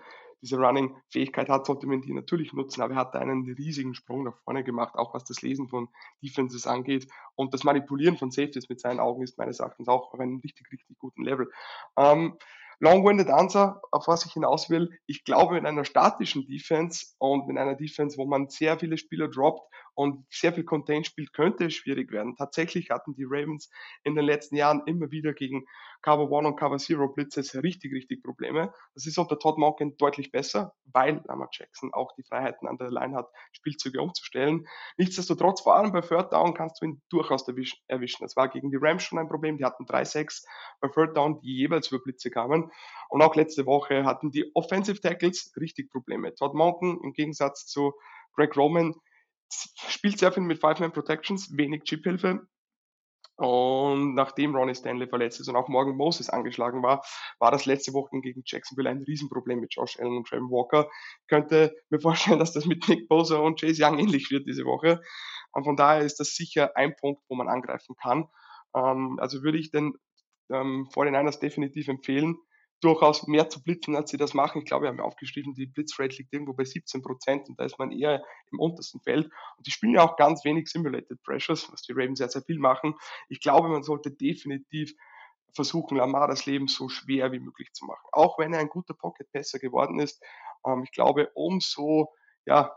[0.44, 4.36] diese Running-Fähigkeit hat, sollte man die natürlich nutzen, aber er hat einen riesigen Sprung nach
[4.44, 5.88] vorne gemacht, auch was das Lesen von
[6.22, 10.20] Defenses angeht und das Manipulieren von Safeties mit seinen Augen ist meines Erachtens auch auf
[10.20, 11.50] einem richtig, richtig guten Level.
[11.96, 12.36] Ähm,
[12.80, 14.98] Long-winded Answer, auf was ich hinaus will.
[15.06, 19.28] Ich glaube, in einer statischen Defense und in einer Defense, wo man sehr viele Spieler
[19.28, 19.62] droppt
[19.94, 22.36] und sehr viel Contain spielt, könnte es schwierig werden.
[22.36, 23.70] Tatsächlich hatten die Ravens
[24.02, 25.64] in den letzten Jahren immer wieder gegen
[26.02, 28.74] Cover One und Cover Zero Blitzes richtig, richtig Probleme.
[28.94, 32.90] Das ist unter Todd Monken deutlich besser, weil Lamar Jackson auch die Freiheiten an der
[32.90, 34.66] Line hat, Spielzüge umzustellen.
[34.98, 38.18] Nichtsdestotrotz, vor allem bei Third Down kannst du ihn durchaus erwischen.
[38.20, 39.56] Das war gegen die Rams schon ein Problem.
[39.56, 40.44] Die hatten drei Sacks
[40.80, 42.70] bei Third Down, die jeweils über Blitze kamen.
[43.08, 46.34] Und auch letzte Woche hatten die Offensive Tackles richtig Probleme.
[46.34, 47.94] Todd Monken im Gegensatz zu
[48.34, 48.94] Greg Roman
[49.88, 52.46] spielt sehr viel mit Five-Man Protections, wenig Chip-Hilfe.
[53.36, 57.04] Und nachdem Ronnie Stanley verletzt ist und auch Morgan Moses angeschlagen war,
[57.40, 60.88] war das letzte Woche gegen Jacksonville ein Riesenproblem mit Josh Allen und Trevor Walker.
[61.22, 64.64] Ich könnte mir vorstellen, dass das mit Nick Bosa und Chase Young ähnlich wird diese
[64.64, 65.00] Woche.
[65.52, 68.28] Und von daher ist das sicher ein Punkt, wo man angreifen kann.
[68.74, 69.94] Ähm, also würde ich den
[70.50, 72.36] ähm, 49ers definitiv empfehlen,
[72.84, 74.58] durchaus mehr zu blitzen, als sie das machen.
[74.58, 77.78] Ich glaube, wir haben aufgeschrieben, die Blitzrate liegt irgendwo bei 17 Prozent und da ist
[77.78, 79.30] man eher im untersten Feld.
[79.56, 82.58] Und die spielen ja auch ganz wenig Simulated Pressures, was die Ravens sehr, sehr viel
[82.58, 82.94] machen.
[83.28, 84.94] Ich glaube, man sollte definitiv
[85.54, 88.06] versuchen, Lamar das Leben so schwer wie möglich zu machen.
[88.12, 90.22] Auch wenn er ein guter Pocket-Passer geworden ist.
[90.66, 92.12] Ähm, ich glaube, umso,
[92.44, 92.76] ja,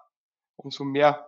[0.56, 1.28] umso mehr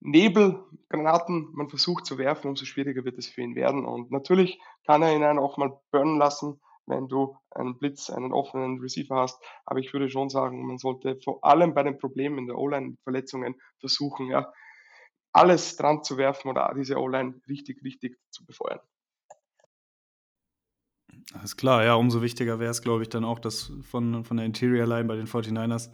[0.00, 3.86] Nebelgranaten man versucht zu werfen, umso schwieriger wird es für ihn werden.
[3.86, 8.80] Und natürlich kann er ihn auch mal burnen lassen, wenn du einen Blitz, einen offenen
[8.80, 9.42] Receiver hast.
[9.64, 12.96] Aber ich würde schon sagen, man sollte vor allem bei den Problemen in der O-Line,
[13.02, 14.52] Verletzungen versuchen, ja,
[15.32, 18.80] alles dran zu werfen oder diese O-Line richtig, richtig zu befeuern.
[21.32, 24.46] Alles klar, ja, umso wichtiger wäre es, glaube ich, dann auch, dass von, von der
[24.46, 25.92] Interior Line bei den 49ers äh,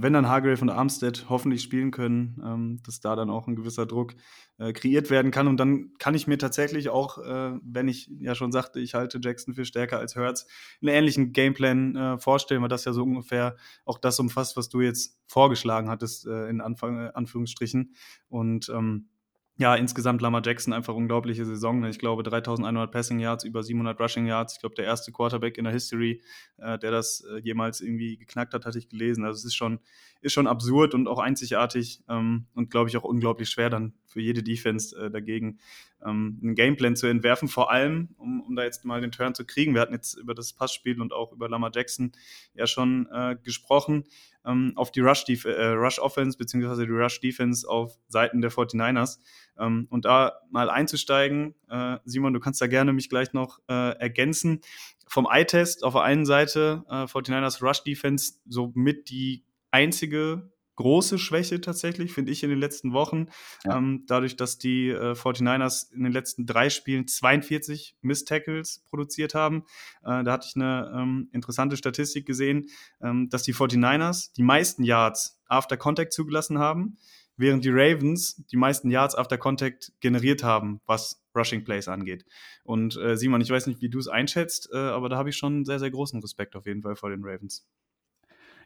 [0.00, 3.86] wenn dann Hargrave und Armstead hoffentlich spielen können, ähm, dass da dann auch ein gewisser
[3.86, 4.14] Druck
[4.58, 5.48] äh, kreiert werden kann.
[5.48, 9.18] Und dann kann ich mir tatsächlich auch, äh, wenn ich ja schon sagte, ich halte
[9.22, 10.46] Jackson für stärker als Hertz,
[10.80, 14.80] einen ähnlichen Gameplan äh, vorstellen, weil das ja so ungefähr auch das umfasst, was du
[14.80, 17.94] jetzt vorgeschlagen hattest, äh, in Anfang, Anführungsstrichen.
[18.28, 19.08] Und ähm,
[19.58, 21.80] ja, insgesamt Lamar Jackson einfach unglaubliche Saison.
[21.80, 21.90] Ne?
[21.90, 24.54] Ich glaube, 3100 Passing Yards, über 700 Rushing Yards.
[24.54, 26.22] Ich glaube, der erste Quarterback in der History,
[26.56, 29.24] äh, der das äh, jemals irgendwie geknackt hat, hatte ich gelesen.
[29.24, 29.80] Also es ist schon,
[30.22, 34.20] ist schon absurd und auch einzigartig ähm, und glaube ich auch unglaublich schwer dann für
[34.20, 35.58] jede Defense äh, dagegen
[36.02, 37.46] ähm, einen Gameplan zu entwerfen.
[37.46, 39.74] Vor allem, um, um da jetzt mal den Turn zu kriegen.
[39.74, 42.12] Wir hatten jetzt über das Passspiel und auch über Lamar Jackson
[42.54, 43.08] ja schon
[43.44, 44.04] gesprochen
[44.44, 49.18] ähm, auf die Rush, äh, Rush Offense beziehungsweise die Rush Defense auf Seiten der 49ers.
[49.58, 53.98] Ähm, und da mal einzusteigen, äh, Simon, du kannst da gerne mich gleich noch äh,
[53.98, 54.60] ergänzen.
[55.06, 61.60] Vom Eye-Test auf der einen Seite äh, 49ers Rush Defense somit die einzige große Schwäche
[61.60, 63.26] tatsächlich, finde ich, in den letzten Wochen.
[63.64, 63.76] Ja.
[63.76, 69.64] Ähm, dadurch, dass die äh, 49ers in den letzten drei Spielen 42 Miss-Tackles produziert haben.
[70.02, 72.66] Äh, da hatte ich eine ähm, interessante Statistik gesehen,
[73.00, 76.96] ähm, dass die 49ers die meisten Yards after Contact zugelassen haben,
[77.36, 82.24] während die Ravens die meisten Yards after Contact generiert haben, was Rushing Plays angeht.
[82.64, 85.36] Und äh, Simon, ich weiß nicht, wie du es einschätzt, äh, aber da habe ich
[85.36, 87.66] schon sehr, sehr großen Respekt auf jeden Fall vor den Ravens.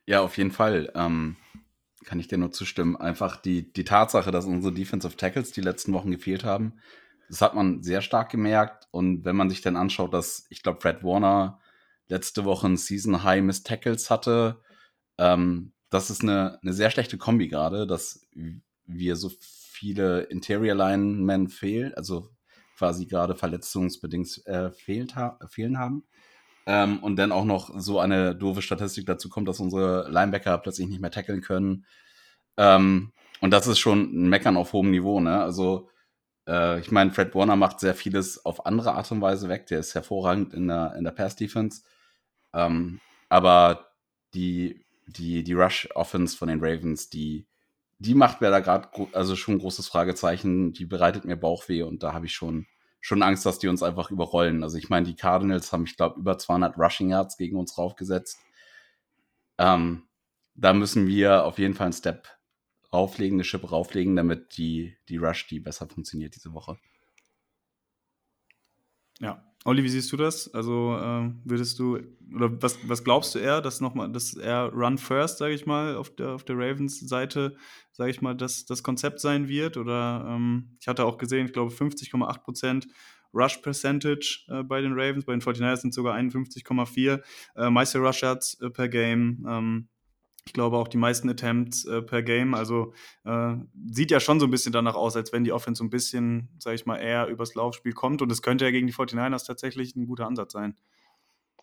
[0.07, 0.92] Ja, auf jeden Fall.
[0.95, 1.37] Ähm,
[2.07, 2.97] kann ich dir nur zustimmen.
[2.97, 6.79] Einfach die, die Tatsache, dass unsere Defensive Tackles die letzten Wochen gefehlt haben,
[7.29, 8.88] das hat man sehr stark gemerkt.
[8.92, 11.61] Und wenn man sich dann anschaut, dass ich glaube, Fred Warner
[12.09, 14.62] letzte Woche ein Season High Miss Tackles hatte,
[15.19, 18.27] ähm, das ist eine, eine sehr schlechte Kombi gerade, dass
[18.87, 22.31] wir so viele Interior Linemen fehlen, also
[22.79, 26.05] quasi gerade verletzungsbedingt äh, fehlt ha fehlen haben.
[26.66, 30.88] Ähm, und dann auch noch so eine doofe Statistik dazu kommt, dass unsere Linebacker plötzlich
[30.88, 31.87] nicht mehr tackeln können.
[32.57, 35.40] Ähm, und das ist schon ein Meckern auf hohem Niveau, ne?
[35.42, 35.90] Also,
[36.48, 39.66] äh, ich meine, Fred Warner macht sehr vieles auf andere Art und Weise weg.
[39.66, 41.83] Der ist hervorragend in der, in der Pass-Defense.
[42.52, 43.92] Ähm, aber
[44.35, 47.46] die, die, die Rush-Offense von den Ravens, die,
[47.98, 50.72] die macht mir da gerade also schon ein großes Fragezeichen.
[50.72, 52.66] Die bereitet mir Bauchweh und da habe ich schon
[53.07, 54.64] schon Angst, dass die uns einfach überrollen.
[54.64, 58.40] Also ich meine, die Cardinals haben, ich glaube, über 200 Rushing Yards gegen uns raufgesetzt.
[59.59, 60.09] Ähm,
[60.57, 62.37] da müssen wir auf jeden Fall einen Step
[62.92, 66.81] rauflegen, eine Schippe rauflegen, damit die, die Rush, die besser funktioniert diese Woche.
[69.21, 69.55] Ja.
[69.66, 70.55] Olli, wie siehst du das?
[70.55, 71.98] Also äh, würdest du,
[72.33, 75.96] oder was, was glaubst du eher, dass nochmal, dass er Run First, sage ich mal,
[75.96, 77.57] auf der, auf der Ravens-Seite,
[77.90, 79.76] sage ich mal, das, das Konzept sein wird?
[79.76, 82.87] Oder ähm, ich hatte auch gesehen, ich glaube 50,8 Prozent
[83.35, 87.20] Rush Percentage äh, bei den Ravens, bei den 49ers sind sogar 51,4
[87.57, 89.44] äh, meiste Rush Yards äh, per Game.
[89.48, 89.88] Ähm,
[90.47, 92.55] ich glaube auch die meisten Attempts äh, per Game.
[92.55, 93.55] Also äh,
[93.91, 96.49] sieht ja schon so ein bisschen danach aus, als wenn die Offense so ein bisschen,
[96.59, 98.23] sage ich mal, eher übers Laufspiel kommt.
[98.23, 100.77] Und es könnte ja gegen die 49ers tatsächlich ein guter Ansatz sein.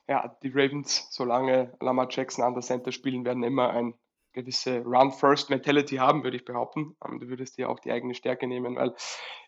[0.08, 3.94] Ja, die Ravens, solange Lamar Jackson an der Center spielen, werden immer ein
[4.34, 6.96] gewisse Run-First-Mentality haben, würde ich behaupten.
[7.06, 8.96] Ähm, du würdest dir auch die eigene Stärke nehmen, weil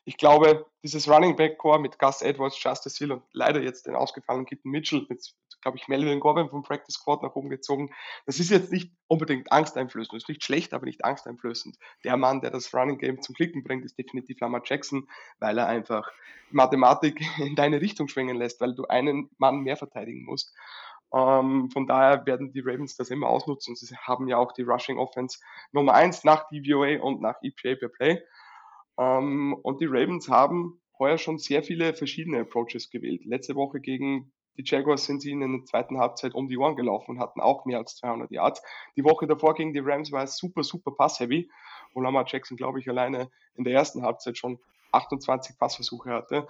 [0.06, 3.96] ich glaube, dieses Running Back Core mit Gus Edwards, Justice Hill und leider jetzt den
[3.96, 7.92] ausgefallenen Kitten Mitchell, jetzt glaube ich Melvin Gordon vom Practice Squad nach oben gezogen,
[8.28, 11.78] das ist jetzt nicht unbedingt angsteinflößend, das ist nicht schlecht, aber nicht angsteinflößend.
[12.04, 15.08] Der Mann, der das Running Game zum Klicken bringt, ist definitiv Lamar Jackson,
[15.40, 16.12] weil er einfach
[16.52, 20.54] Mathematik in deine Richtung schwingen lässt, weil du einen Mann mehr verteidigen musst.
[21.14, 23.76] Ähm, von daher werden die Ravens das immer ausnutzen.
[23.76, 25.40] Sie haben ja auch die Rushing Offense
[25.72, 28.22] Nummer eins nach DVOA und nach EPA per Play.
[28.98, 33.26] Ähm, und die Ravens haben heuer schon sehr viele verschiedene Approaches gewählt.
[33.26, 37.12] Letzte Woche gegen die Jaguars sind sie in der zweiten Halbzeit um die Ohren gelaufen
[37.12, 38.62] und hatten auch mehr als 200 Yards.
[38.96, 41.50] Die Woche davor gegen die Rams war es super, super pass-heavy,
[41.94, 44.60] wo Lamar Jackson, glaube ich, alleine in der ersten Halbzeit schon
[44.94, 46.48] 28 Passversuche hatte.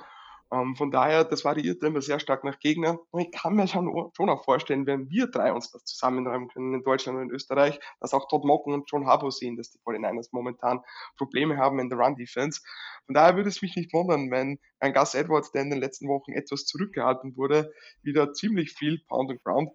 [0.52, 3.00] Ähm, von daher, das variiert immer sehr stark nach Gegner.
[3.12, 6.74] Und ich kann mir schon, schon auch vorstellen, wenn wir drei uns das zusammenräumen können
[6.74, 9.80] in Deutschland und in Österreich, dass auch Todd Mocken und John Harbour sehen, dass die
[9.80, 10.82] 49ers momentan
[11.18, 12.62] Probleme haben in der Run-Defense.
[13.06, 16.08] Von daher würde es mich nicht wundern, wenn ein Gus Edwards, der in den letzten
[16.08, 17.72] Wochen etwas zurückgehalten wurde,
[18.04, 19.72] wieder ziemlich viel Pound and Ground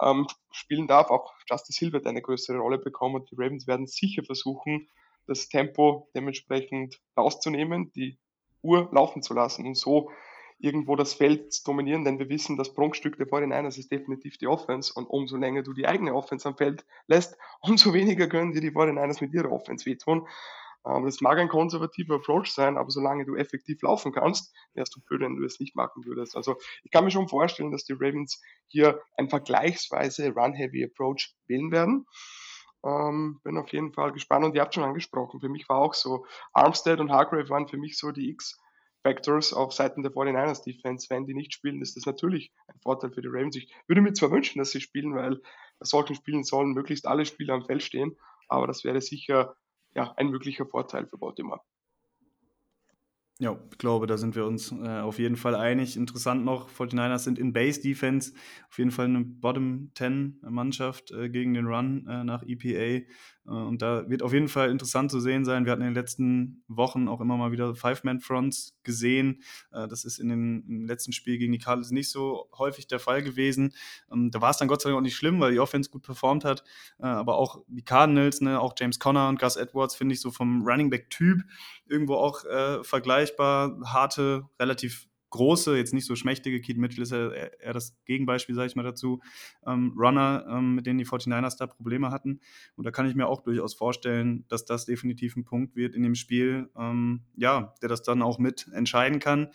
[0.00, 1.10] ähm, spielen darf.
[1.10, 4.88] Auch Justice Hill wird eine größere Rolle bekommen und die Ravens werden sicher versuchen,
[5.26, 8.18] das Tempo dementsprechend rauszunehmen, die
[8.62, 10.10] Uhr laufen zu lassen und so
[10.58, 14.46] irgendwo das Feld zu dominieren, denn wir wissen, das Prunkstück der 49ers ist definitiv die
[14.46, 18.60] Offense und umso länger du die eigene Offense am Feld lässt, umso weniger können dir
[18.60, 20.26] die 49ers mit ihrer Offense wehtun.
[20.86, 25.00] Ähm, das mag ein konservativer Approach sein, aber solange du effektiv laufen kannst, wärst du
[25.00, 26.36] blöd, wenn du es nicht machen würdest.
[26.36, 31.70] Also ich kann mir schon vorstellen, dass die Ravens hier ein vergleichsweise Run-Heavy Approach wählen
[31.70, 32.06] werden.
[32.86, 35.94] Ähm, bin auf jeden Fall gespannt und ihr habt schon angesprochen, für mich war auch
[35.94, 41.08] so, Armstead und Hargrave waren für mich so die X-Factors auf Seiten der 49ers Defense.
[41.10, 43.56] Wenn die nicht spielen, ist das natürlich ein Vorteil für die Ravens.
[43.56, 45.36] Ich würde mir zwar wünschen, dass sie spielen, weil
[45.80, 48.16] bei solchen Spielen sollen möglichst alle Spieler am Feld stehen,
[48.48, 49.56] aber das wäre sicher
[49.94, 51.62] ja, ein möglicher Vorteil für Baltimore.
[53.38, 55.98] Ja, ich glaube, da sind wir uns äh, auf jeden Fall einig.
[55.98, 58.32] Interessant noch, 49ers sind in Base Defense
[58.70, 63.04] auf jeden Fall eine Bottom 10 Mannschaft äh, gegen den Run äh, nach EPA.
[63.46, 65.64] Äh, und da wird auf jeden Fall interessant zu sehen sein.
[65.64, 69.42] Wir hatten in den letzten Wochen auch immer mal wieder Five-Man-Fronts gesehen.
[69.72, 72.98] Äh, das ist in den, im letzten Spiel gegen die Cardinals nicht so häufig der
[72.98, 73.74] Fall gewesen.
[74.12, 76.02] Ähm, da war es dann Gott sei Dank auch nicht schlimm, weil die Offense gut
[76.02, 76.64] performt hat.
[76.98, 80.30] Äh, aber auch die Cardinals, ne, auch James Conner und Gus Edwards finde ich so
[80.30, 81.42] vom Running Back-Typ
[81.86, 83.78] irgendwo auch äh, vergleichbar.
[83.84, 88.68] Harte, relativ große, jetzt nicht so schmächtige, Keith Mitchell ist ja eher das Gegenbeispiel, sage
[88.68, 89.20] ich mal dazu,
[89.66, 92.40] ähm, Runner, ähm, mit denen die 49ers da Probleme hatten.
[92.74, 96.02] Und da kann ich mir auch durchaus vorstellen, dass das definitiv ein Punkt wird in
[96.02, 99.48] dem Spiel, ähm, ja, der das dann auch mit entscheiden kann.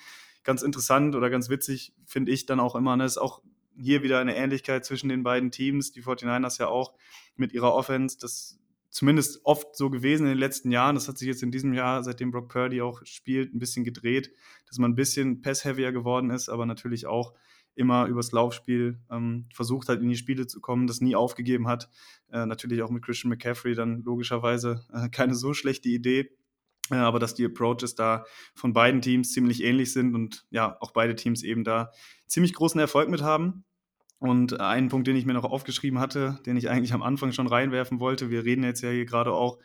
[0.44, 3.42] Ganz interessant oder ganz witzig finde ich dann auch immer, ne, ist auch
[3.78, 6.94] hier wieder eine Ähnlichkeit zwischen den beiden Teams, die 49ers ja auch
[7.36, 8.61] mit ihrer Offense, das
[8.92, 10.96] zumindest oft so gewesen in den letzten Jahren.
[10.96, 14.32] Das hat sich jetzt in diesem Jahr, seitdem Brock Purdy auch spielt, ein bisschen gedreht,
[14.68, 17.34] dass man ein bisschen pass-heavier geworden ist, aber natürlich auch
[17.74, 21.90] immer übers Laufspiel ähm, versucht hat, in die Spiele zu kommen, das nie aufgegeben hat.
[22.32, 26.30] Äh, natürlich auch mit Christian McCaffrey dann logischerweise äh, keine so schlechte Idee.
[26.92, 30.92] Äh, aber dass die Approaches da von beiden Teams ziemlich ähnlich sind und ja, auch
[30.92, 31.92] beide Teams eben da
[32.28, 33.64] ziemlich großen Erfolg mit haben.
[34.22, 37.48] Und einen Punkt, den ich mir noch aufgeschrieben hatte, den ich eigentlich am Anfang schon
[37.48, 39.58] reinwerfen wollte, wir reden jetzt ja hier gerade auch,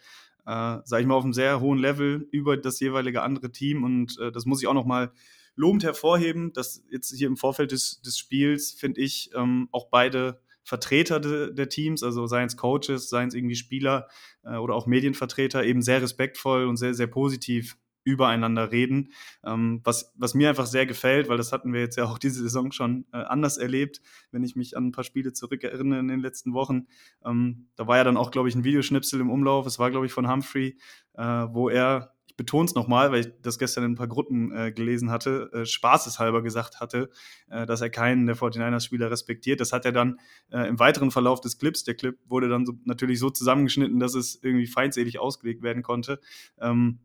[0.47, 4.19] äh, sage ich mal, auf einem sehr hohen Level über das jeweilige andere Team und
[4.19, 5.13] äh, das muss ich auch noch mal
[5.57, 10.41] lobend hervorheben, dass jetzt hier im Vorfeld des, des Spiels, finde ich, ähm, auch beide
[10.65, 14.09] Vertreter de, der Teams, also seien es Coaches, seien es irgendwie Spieler
[14.43, 19.13] äh, oder auch Medienvertreter, eben sehr respektvoll und sehr, sehr positiv übereinander reden,
[19.45, 22.41] ähm, was, was mir einfach sehr gefällt, weil das hatten wir jetzt ja auch diese
[22.41, 26.21] Saison schon äh, anders erlebt, wenn ich mich an ein paar Spiele zurückerinnere in den
[26.21, 26.87] letzten Wochen.
[27.25, 30.07] Ähm, da war ja dann auch, glaube ich, ein Videoschnipsel im Umlauf, es war, glaube
[30.07, 30.79] ich, von Humphrey,
[31.15, 34.55] äh, wo er ich betone es nochmal, weil ich das gestern in ein paar Gruppen
[34.55, 37.09] äh, gelesen hatte, äh, spaßeshalber gesagt hatte,
[37.49, 39.61] äh, dass er keinen der 49ers-Spieler respektiert.
[39.61, 40.19] Das hat er dann
[40.51, 44.15] äh, im weiteren Verlauf des Clips, der Clip wurde dann so, natürlich so zusammengeschnitten, dass
[44.15, 46.21] es irgendwie feindselig ausgelegt werden konnte.
[46.61, 46.99] Ähm,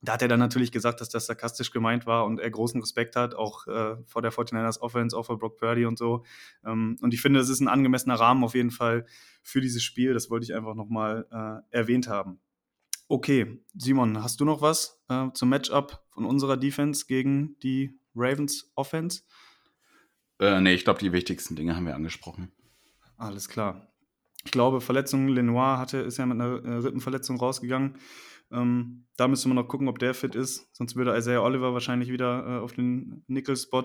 [0.00, 3.16] da hat er dann natürlich gesagt, dass das sarkastisch gemeint war und er großen Respekt
[3.16, 6.24] hat, auch äh, vor der 49ers Offense, auch vor Brock Purdy und so.
[6.64, 9.06] Ähm, und ich finde, das ist ein angemessener Rahmen auf jeden Fall
[9.42, 10.14] für dieses Spiel.
[10.14, 12.40] Das wollte ich einfach nochmal äh, erwähnt haben.
[13.08, 18.70] Okay, Simon, hast du noch was äh, zum Matchup von unserer Defense gegen die Ravens
[18.74, 19.22] Offense?
[20.38, 22.52] Äh, nee, ich glaube, die wichtigsten Dinge haben wir angesprochen.
[23.16, 23.88] Alles klar.
[24.44, 27.96] Ich glaube, Verletzung Lenoir hatte, ist ja mit einer äh, Rippenverletzung rausgegangen.
[28.52, 30.68] Ähm, da müssen wir noch gucken, ob der fit ist.
[30.72, 33.84] Sonst würde Isaiah Oliver wahrscheinlich wieder äh, auf den Nickel-Spot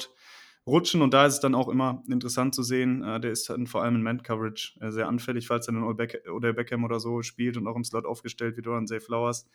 [0.65, 3.03] rutschen und da ist es dann auch immer interessant zu sehen.
[3.03, 6.53] Äh, der ist dann vor allem in Man-Coverage äh, sehr anfällig, falls er dann oder
[6.53, 9.47] Beckham oder so spielt und auch im Slot aufgestellt wird oder ein Zay Flowers.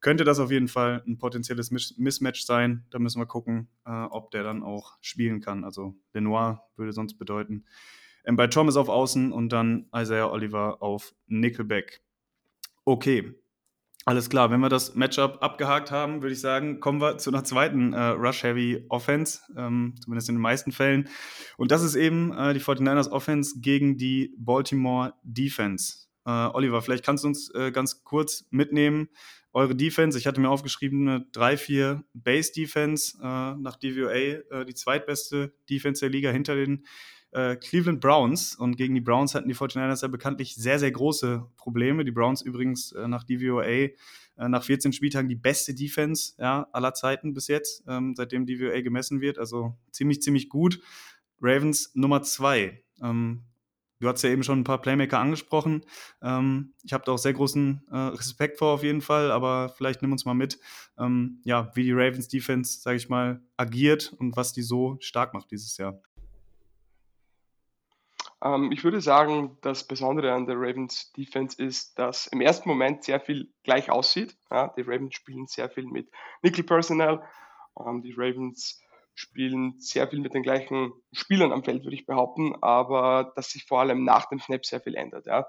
[0.00, 2.84] Könnte das auf jeden Fall ein potenzielles Mismatch sein.
[2.90, 5.64] Da müssen wir gucken, äh, ob der dann auch spielen kann.
[5.64, 7.64] Also Lenoir würde sonst bedeuten.
[8.24, 12.00] Ähm, bei Thomas auf Außen und dann Isaiah Oliver auf Nickelback.
[12.84, 13.34] Okay,
[14.08, 17.44] alles klar, wenn wir das Matchup abgehakt haben, würde ich sagen, kommen wir zu einer
[17.44, 21.10] zweiten äh, Rush-Heavy-Offense, ähm, zumindest in den meisten Fällen.
[21.58, 26.06] Und das ist eben äh, die 49ers Offense gegen die Baltimore Defense.
[26.24, 29.10] Äh, Oliver, vielleicht kannst du uns äh, ganz kurz mitnehmen,
[29.52, 30.16] eure Defense.
[30.16, 36.08] Ich hatte mir aufgeschrieben, eine 3-4 Base-Defense äh, nach DVOA, äh, die zweitbeste Defense der
[36.08, 36.86] Liga hinter den
[37.32, 38.54] äh, Cleveland Browns.
[38.54, 42.04] Und gegen die Browns hatten die 49ers ja bekanntlich sehr, sehr große Probleme.
[42.04, 43.90] Die Browns übrigens äh, nach DVOA
[44.38, 48.80] äh, nach 14 Spieltagen die beste Defense ja, aller Zeiten bis jetzt, ähm, seitdem DVOA
[48.80, 49.38] gemessen wird.
[49.38, 50.80] Also ziemlich, ziemlich gut.
[51.40, 52.82] Ravens Nummer 2.
[53.02, 53.44] Ähm,
[54.00, 55.84] du hast ja eben schon ein paar Playmaker angesprochen.
[56.22, 60.02] Ähm, ich habe da auch sehr großen äh, Respekt vor auf jeden Fall, aber vielleicht
[60.02, 60.58] nimm uns mal mit,
[60.98, 65.34] ähm, ja, wie die Ravens Defense, sage ich mal, agiert und was die so stark
[65.34, 66.00] macht dieses Jahr.
[68.42, 73.04] Ähm, ich würde sagen, das Besondere an der Ravens Defense ist, dass im ersten Moment
[73.04, 74.36] sehr viel gleich aussieht.
[74.50, 76.10] Ja, die Ravens spielen sehr viel mit
[76.42, 77.22] Nickel Personnel.
[77.78, 78.80] Ähm, die Ravens
[79.14, 83.64] spielen sehr viel mit den gleichen Spielern am Feld, würde ich behaupten, aber dass sich
[83.64, 85.26] vor allem nach dem Snap sehr viel ändert.
[85.26, 85.46] Ja.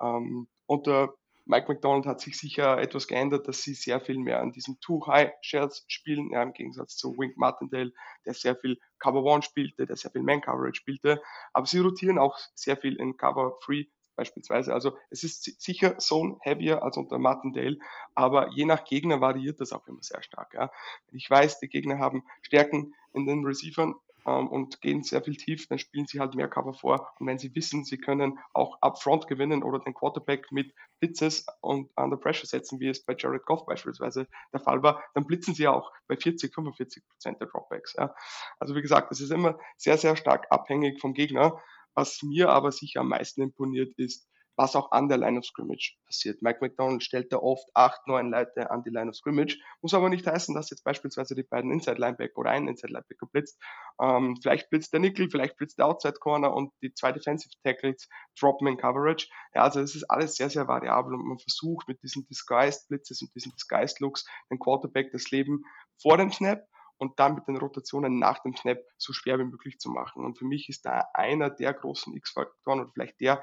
[0.00, 1.14] Ähm, unter
[1.52, 5.84] Mike McDonald hat sich sicher etwas geändert, dass sie sehr viel mehr an diesen Two-High-Shares
[5.86, 7.92] spielen, ja, im Gegensatz zu Wink Martindale,
[8.24, 11.20] der sehr viel Cover One spielte, der sehr viel Man-Coverage spielte.
[11.52, 13.84] Aber sie rotieren auch sehr viel in Cover Free
[14.16, 14.72] beispielsweise.
[14.72, 17.76] Also es ist sicher Zone heavier als unter Martindale,
[18.14, 20.54] aber je nach Gegner variiert das auch immer sehr stark.
[20.54, 20.70] Ja.
[21.10, 23.94] Ich weiß, die Gegner haben Stärken in den Receivern,
[24.26, 27.12] ähm, und gehen sehr viel tief, dann spielen sie halt mehr Cover vor.
[27.18, 31.90] Und wenn sie wissen, sie können auch upfront gewinnen oder den Quarterback mit Blitzes und
[31.96, 35.68] under pressure setzen, wie es bei Jared Goff beispielsweise der Fall war, dann blitzen sie
[35.68, 37.94] auch bei 40, 45 Prozent der Dropbacks.
[37.98, 38.14] Ja.
[38.58, 41.60] Also wie gesagt, das ist immer sehr, sehr stark abhängig vom Gegner.
[41.94, 44.26] Was mir aber sicher am meisten imponiert ist,
[44.62, 46.40] was auch an der Line of Scrimmage passiert.
[46.40, 49.58] Mike McDonald stellt da oft acht, neun Leute an die Line of Scrimmage.
[49.80, 53.26] Muss aber nicht heißen, dass jetzt beispielsweise die beiden Inside Linebacker oder ein Inside Linebacker
[53.26, 53.60] blitzt.
[54.00, 58.08] Ähm, vielleicht blitzt der Nickel, vielleicht blitzt der Outside Corner und die zwei Defensive Tackles
[58.38, 59.26] droppen in Coverage.
[59.52, 63.20] Ja, also es ist alles sehr, sehr variabel und man versucht mit diesen Disguised Blitzes
[63.20, 65.64] und diesen Disguised Looks den Quarterback das Leben
[66.00, 66.62] vor dem Snap
[66.98, 70.24] und dann mit den Rotationen nach dem Snap so schwer wie möglich zu machen.
[70.24, 73.42] Und für mich ist da einer der großen X-Faktoren oder vielleicht der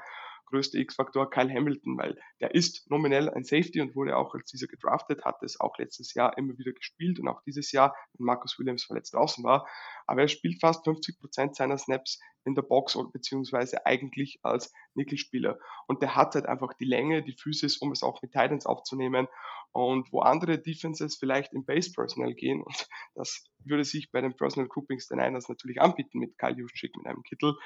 [0.50, 4.66] größte X-Faktor Kyle Hamilton, weil der ist nominell ein Safety und wurde auch als dieser
[4.66, 8.58] gedraftet, hat es auch letztes Jahr immer wieder gespielt und auch dieses Jahr, wenn Marcus
[8.58, 9.66] Williams verletzt draußen war.
[10.06, 15.58] Aber er spielt fast 50 Prozent seiner Snaps in der Box beziehungsweise eigentlich als Nickelspieler.
[15.86, 19.28] Und der hat halt einfach die Länge, die Physis, um es auch mit Titans aufzunehmen.
[19.72, 24.36] Und wo andere Defenses vielleicht im Base Personal gehen, und das würde sich bei den
[24.36, 27.56] Personal Groupings der Niners natürlich anbieten mit Kyle Juszczyk, mit einem Kittel,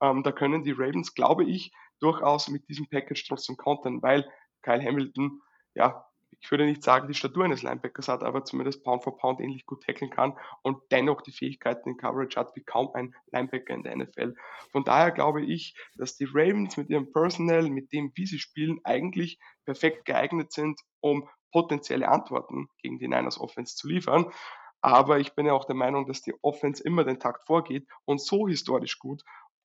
[0.00, 4.28] ähm, da können die Ravens, glaube ich, durchaus mit diesem Package trotzdem kontern, weil
[4.62, 5.40] Kyle Hamilton,
[5.74, 6.04] ja,
[6.40, 9.66] ich würde nicht sagen, die Statur eines Linebackers hat, aber zumindest Pound for Pound ähnlich
[9.66, 13.82] gut tackeln kann und dennoch die Fähigkeiten in Coverage hat wie kaum ein Linebacker in
[13.82, 14.34] der NFL.
[14.70, 18.80] Von daher glaube ich, dass die Ravens mit ihrem Personal, mit dem, wie sie spielen,
[18.84, 24.32] eigentlich perfekt geeignet sind, um potenzielle Antworten gegen die Niners Offense zu liefern.
[24.82, 28.20] Aber ich bin ja auch der Meinung, dass die Offense immer den Takt vorgeht und
[28.20, 29.22] so historisch gut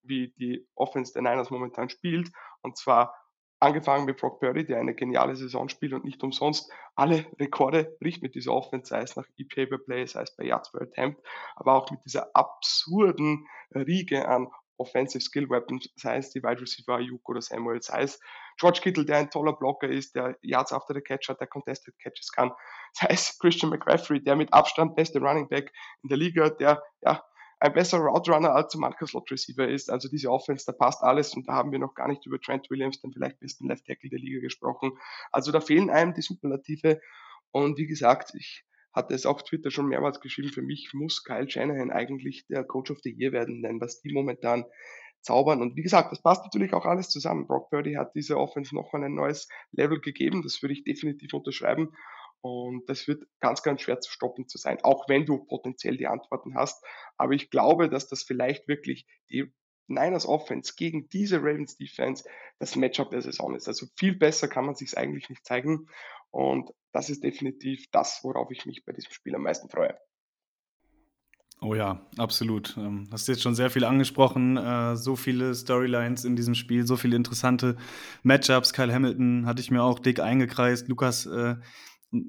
[0.08, 2.32] wie die Offense der Niners momentan spielt.
[2.62, 3.14] Und zwar
[3.60, 8.22] angefangen mit Brock Purdy, der eine geniale Saison spielt und nicht umsonst alle Rekorde bricht
[8.22, 11.22] mit dieser Offense, sei es nach EPA per Play, sei es bei Yards per Attempt,
[11.56, 16.96] aber auch mit dieser absurden Riege an Offensive Skill Weapons, sei es die Wide Receiver
[16.96, 18.20] Ayuk oder Samuel, sei es
[18.58, 21.98] George Kittle, der ein toller Blocker ist, der Yards after the Catch hat, der Contested
[22.00, 22.52] Catches kann,
[22.94, 25.72] sei es Christian McCaffrey, der mit Abstand beste Running Back
[26.04, 27.24] in der Liga, der ja
[27.66, 29.90] ein besserer Route Runner als Marcus Slot Receiver ist.
[29.90, 32.70] Also diese Offense, da passt alles und da haben wir noch gar nicht über Trent
[32.70, 34.92] Williams, den vielleicht besten Left Tackle der Liga gesprochen.
[35.32, 37.00] Also da fehlen einem die Superlative
[37.52, 41.50] und wie gesagt, ich hatte es auf Twitter schon mehrmals geschrieben, für mich muss Kyle
[41.50, 44.66] Shanahan eigentlich der Coach of the Year werden, denn was die momentan
[45.22, 45.62] zaubern.
[45.62, 47.48] Und wie gesagt, das passt natürlich auch alles zusammen.
[47.48, 50.44] Brock Purdy hat diese Offense nochmal ein neues Level gegeben.
[50.44, 51.94] Das würde ich definitiv unterschreiben.
[52.46, 56.06] Und das wird ganz, ganz schwer zu stoppen zu sein, auch wenn du potenziell die
[56.06, 56.86] Antworten hast.
[57.18, 59.52] Aber ich glaube, dass das vielleicht wirklich die
[59.88, 62.24] Niners Offense gegen diese Ravens Defense
[62.60, 63.68] das Matchup der Saison ist.
[63.68, 65.88] Also viel besser kann man sich eigentlich nicht zeigen.
[66.30, 69.98] Und das ist definitiv das, worauf ich mich bei diesem Spiel am meisten freue.
[71.62, 72.78] Oh ja, absolut.
[72.78, 74.58] Ähm, hast jetzt schon sehr viel angesprochen.
[74.58, 77.76] Äh, so viele Storylines in diesem Spiel, so viele interessante
[78.22, 78.72] Matchups.
[78.72, 80.88] Kyle Hamilton hatte ich mir auch dick eingekreist.
[80.90, 81.56] Lukas äh,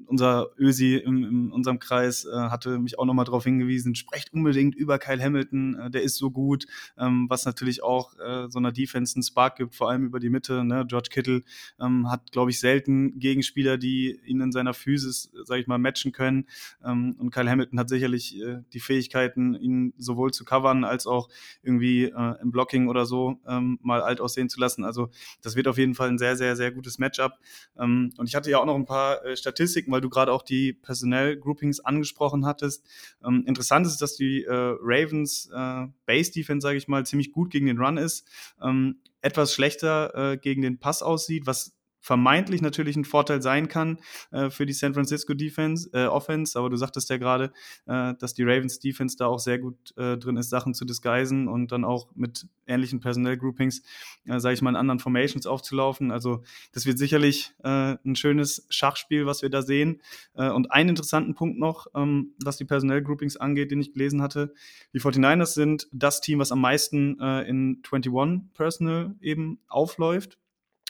[0.07, 4.75] unser Ösi in, in unserem Kreis äh, hatte mich auch nochmal darauf hingewiesen, sprecht unbedingt
[4.75, 6.65] über Kyle Hamilton, äh, der ist so gut,
[6.97, 10.29] ähm, was natürlich auch äh, so einer Defense einen Spark gibt, vor allem über die
[10.29, 10.63] Mitte.
[10.63, 10.85] Ne?
[10.87, 11.43] George Kittle
[11.79, 16.11] ähm, hat, glaube ich, selten Gegenspieler, die ihn in seiner Physis, sage ich mal, matchen
[16.11, 16.45] können.
[16.83, 21.29] Ähm, und Kyle Hamilton hat sicherlich äh, die Fähigkeiten, ihn sowohl zu covern als auch
[21.63, 24.83] irgendwie äh, im Blocking oder so ähm, mal alt aussehen zu lassen.
[24.83, 25.09] Also
[25.41, 27.33] das wird auf jeden Fall ein sehr, sehr, sehr gutes Matchup.
[27.79, 30.31] Ähm, und ich hatte ja auch noch ein paar äh, Statistiken Statistiken, weil du gerade
[30.31, 32.85] auch die Personell-Groupings angesprochen hattest.
[33.23, 37.67] Ähm, interessant ist, dass die äh, Ravens äh, Base-Defense, sage ich mal, ziemlich gut gegen
[37.67, 38.27] den Run ist.
[38.61, 41.73] Ähm, etwas schlechter äh, gegen den Pass aussieht, was
[42.07, 43.99] vermeintlich natürlich ein Vorteil sein kann
[44.31, 47.51] äh, für die San Francisco Defense, äh, Offense, aber du sagtest ja gerade,
[47.85, 51.49] äh, dass die Ravens Defense da auch sehr gut äh, drin ist, Sachen zu disguisen
[51.49, 53.81] und dann auch mit ähnlichen Personell-Groupings,
[54.25, 56.11] äh, sage ich mal, in anderen Formations aufzulaufen.
[56.11, 60.01] Also das wird sicherlich äh, ein schönes Schachspiel, was wir da sehen.
[60.33, 64.53] Äh, und einen interessanten Punkt noch, ähm, was die Personell-Groupings angeht, den ich gelesen hatte.
[64.93, 70.37] Die 49ers sind das Team, was am meisten in 21 Personal eben aufläuft.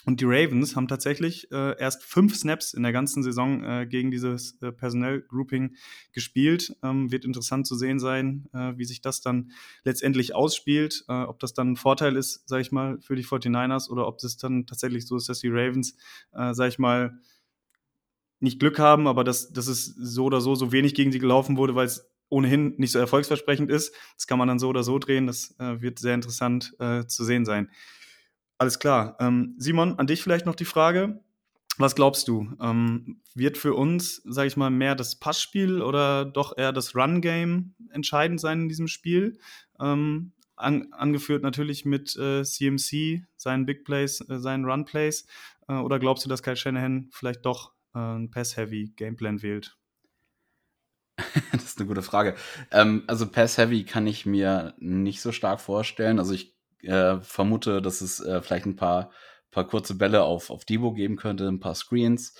[0.08, 4.10] Und die Ravens haben tatsächlich äh, erst fünf Snaps in der ganzen Saison äh, gegen
[4.10, 5.76] dieses äh, Personell-Grouping
[6.12, 6.74] gespielt.
[6.82, 9.52] Ähm, wird interessant zu sehen sein, äh, wie sich das dann
[9.84, 11.04] letztendlich ausspielt.
[11.08, 14.24] Äh, ob das dann ein Vorteil ist, sage ich mal, für die 49ers oder ob
[14.24, 15.94] es dann tatsächlich so ist, dass die Ravens,
[16.32, 17.18] äh, sage ich mal,
[18.40, 21.58] nicht Glück haben, aber dass, dass es so oder so so wenig gegen sie gelaufen
[21.58, 23.94] wurde, weil es ohnehin nicht so erfolgsversprechend ist.
[24.16, 25.26] Das kann man dann so oder so drehen.
[25.26, 27.68] Das äh, wird sehr interessant äh, zu sehen sein.
[28.58, 29.16] Alles klar.
[29.20, 31.20] Ähm, Simon, an dich vielleicht noch die Frage.
[31.78, 32.50] Was glaubst du?
[32.60, 37.76] Ähm, wird für uns, sage ich mal, mehr das Passspiel oder doch eher das Run-Game
[37.90, 39.38] entscheidend sein in diesem Spiel?
[39.78, 45.24] Ähm, an, angeführt natürlich mit äh, CMC, seinen Big Plays, äh, seinen Run Plays.
[45.68, 49.76] Äh, oder glaubst du, dass Kyle Shanahan vielleicht doch äh, ein Pass-Heavy Gameplan wählt?
[51.52, 52.34] das ist eine gute Frage.
[52.72, 56.18] Ähm, also Pass-Heavy kann ich mir nicht so stark vorstellen.
[56.18, 59.10] Also ich äh, vermute, dass es äh, vielleicht ein paar,
[59.50, 62.34] paar kurze Bälle auf, auf Debo geben könnte, ein paar Screens.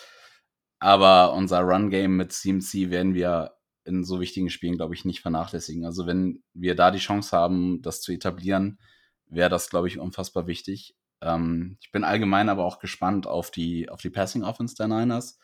[0.78, 5.84] Aber unser Run-Game mit CMC werden wir in so wichtigen Spielen, glaube ich, nicht vernachlässigen.
[5.84, 8.78] Also wenn wir da die Chance haben, das zu etablieren,
[9.26, 10.94] wäre das, glaube ich, unfassbar wichtig.
[11.20, 15.38] Ähm, ich bin allgemein aber auch gespannt auf die, auf die Passing Offense der Niners.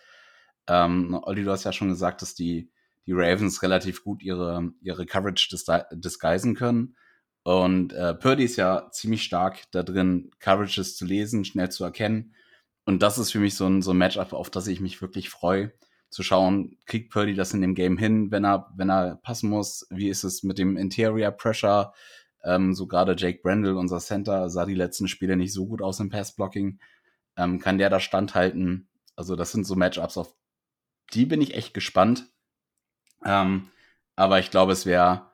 [0.66, 2.70] Ähm, Olli, du hast ja schon gesagt, dass die,
[3.06, 5.56] die Ravens relativ gut ihre, ihre Coverage
[5.92, 6.96] disguisen können.
[7.44, 12.34] Und äh, Purdy ist ja ziemlich stark da drin, Coverages zu lesen, schnell zu erkennen.
[12.86, 15.30] Und das ist für mich so ein, so ein Matchup, auf das ich mich wirklich
[15.30, 15.72] freue,
[16.10, 19.86] zu schauen, kriegt Purdy das in dem Game hin, wenn er, wenn er passen muss?
[19.90, 21.92] Wie ist es mit dem Interior Pressure?
[22.44, 26.00] Ähm, so gerade Jake Brendel, unser Center, sah die letzten Spiele nicht so gut aus
[26.00, 26.78] im Passblocking.
[27.36, 28.88] Ähm, kann der da standhalten?
[29.16, 30.34] Also, das sind so Matchups, auf
[31.12, 32.26] die bin ich echt gespannt.
[33.24, 33.68] Ähm,
[34.16, 35.30] aber ich glaube, es wäre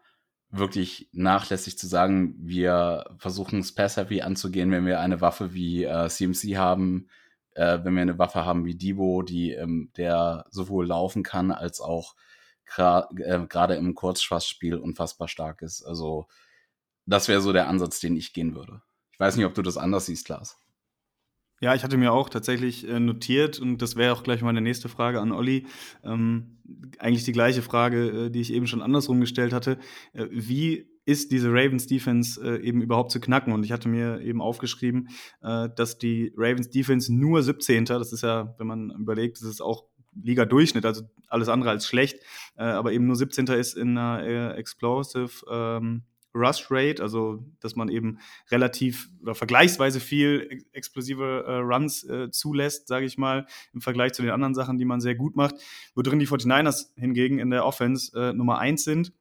[0.50, 6.08] wirklich nachlässig zu sagen, wir versuchen es Pass-Heavy anzugehen, wenn wir eine Waffe wie äh,
[6.08, 7.08] CMC haben,
[7.54, 11.80] äh, wenn wir eine Waffe haben wie Debo, die ähm, der sowohl laufen kann als
[11.80, 12.14] auch
[12.76, 13.02] äh,
[13.48, 15.82] gerade äh, im Kurzschwassspiel unfassbar stark ist.
[15.82, 16.26] Also
[17.06, 18.82] das wäre so der Ansatz, den ich gehen würde.
[19.12, 20.58] Ich weiß nicht, ob du das anders siehst, Lars.
[21.62, 24.88] Ja, ich hatte mir auch tatsächlich äh, notiert und das wäre auch gleich meine nächste
[24.88, 25.66] Frage an Olli.
[26.02, 26.56] Ähm,
[26.98, 29.78] eigentlich die gleiche Frage, äh, die ich eben schon andersrum gestellt hatte.
[30.14, 33.52] Äh, wie ist diese Ravens Defense eben überhaupt zu knacken?
[33.52, 35.08] Und ich hatte mir eben aufgeschrieben,
[35.40, 37.86] dass die Ravens Defense nur 17.
[37.86, 39.86] Das ist ja, wenn man überlegt, das ist auch
[40.22, 42.20] Liga-Durchschnitt, also alles andere als schlecht,
[42.54, 43.46] aber eben nur 17.
[43.46, 46.04] ist in einer Explosive ähm,
[46.34, 48.18] Rush Rate, also dass man eben
[48.50, 54.22] relativ oder vergleichsweise viel explosive äh, Runs äh, zulässt, sage ich mal, im Vergleich zu
[54.22, 55.56] den anderen Sachen, die man sehr gut macht,
[55.94, 59.12] wo drin die 49ers hingegen in der Offense äh, Nummer eins sind.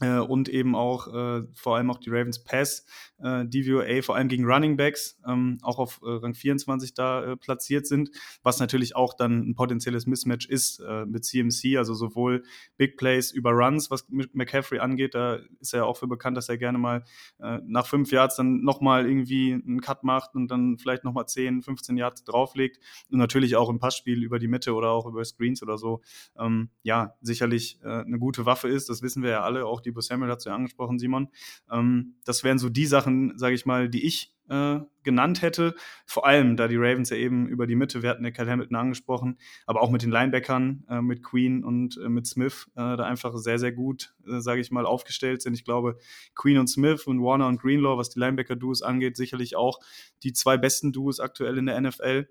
[0.00, 2.84] Äh, und eben auch äh, vor allem auch die Ravens Pass
[3.24, 7.36] äh, DVOA, vor allem gegen Running Backs, ähm, auch auf äh, Rang 24 da äh,
[7.36, 8.10] platziert sind,
[8.42, 12.44] was natürlich auch dann ein potenzielles Mismatch ist äh, mit CMC, also sowohl
[12.76, 16.48] Big Plays über Runs, was McCaffrey angeht, da ist er ja auch für bekannt, dass
[16.48, 17.04] er gerne mal
[17.40, 21.62] äh, nach fünf Yards dann nochmal irgendwie einen Cut macht und dann vielleicht nochmal 10,
[21.62, 22.78] 15 Yards drauflegt.
[23.10, 26.02] Und natürlich auch im Passspiel über die Mitte oder auch über Screens oder so,
[26.38, 29.92] ähm, ja, sicherlich äh, eine gute Waffe ist, das wissen wir ja alle, auch die
[29.96, 31.28] Samuel hat es ja angesprochen, Simon.
[31.70, 35.74] Ähm, das wären so die Sachen, sage ich mal, die ich äh, genannt hätte.
[36.06, 38.76] Vor allem, da die Ravens ja eben über die Mitte, wir hatten ja Kyle Hamilton
[38.76, 43.04] angesprochen, aber auch mit den Linebackern, äh, mit Queen und äh, mit Smith, äh, da
[43.04, 45.54] einfach sehr, sehr gut, äh, sage ich mal, aufgestellt sind.
[45.54, 45.98] Ich glaube,
[46.34, 49.80] Queen und Smith und Warner und Greenlaw, was die Linebacker-Duos angeht, sicherlich auch
[50.22, 52.28] die zwei besten Duos aktuell in der NFL.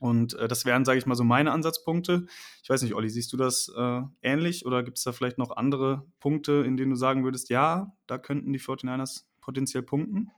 [0.00, 2.26] Und äh, das wären, sage ich mal, so meine Ansatzpunkte.
[2.62, 5.56] Ich weiß nicht, Olli, siehst du das äh, ähnlich oder gibt es da vielleicht noch
[5.56, 10.30] andere Punkte, in denen du sagen würdest, ja, da könnten die 49ers potenziell punkten?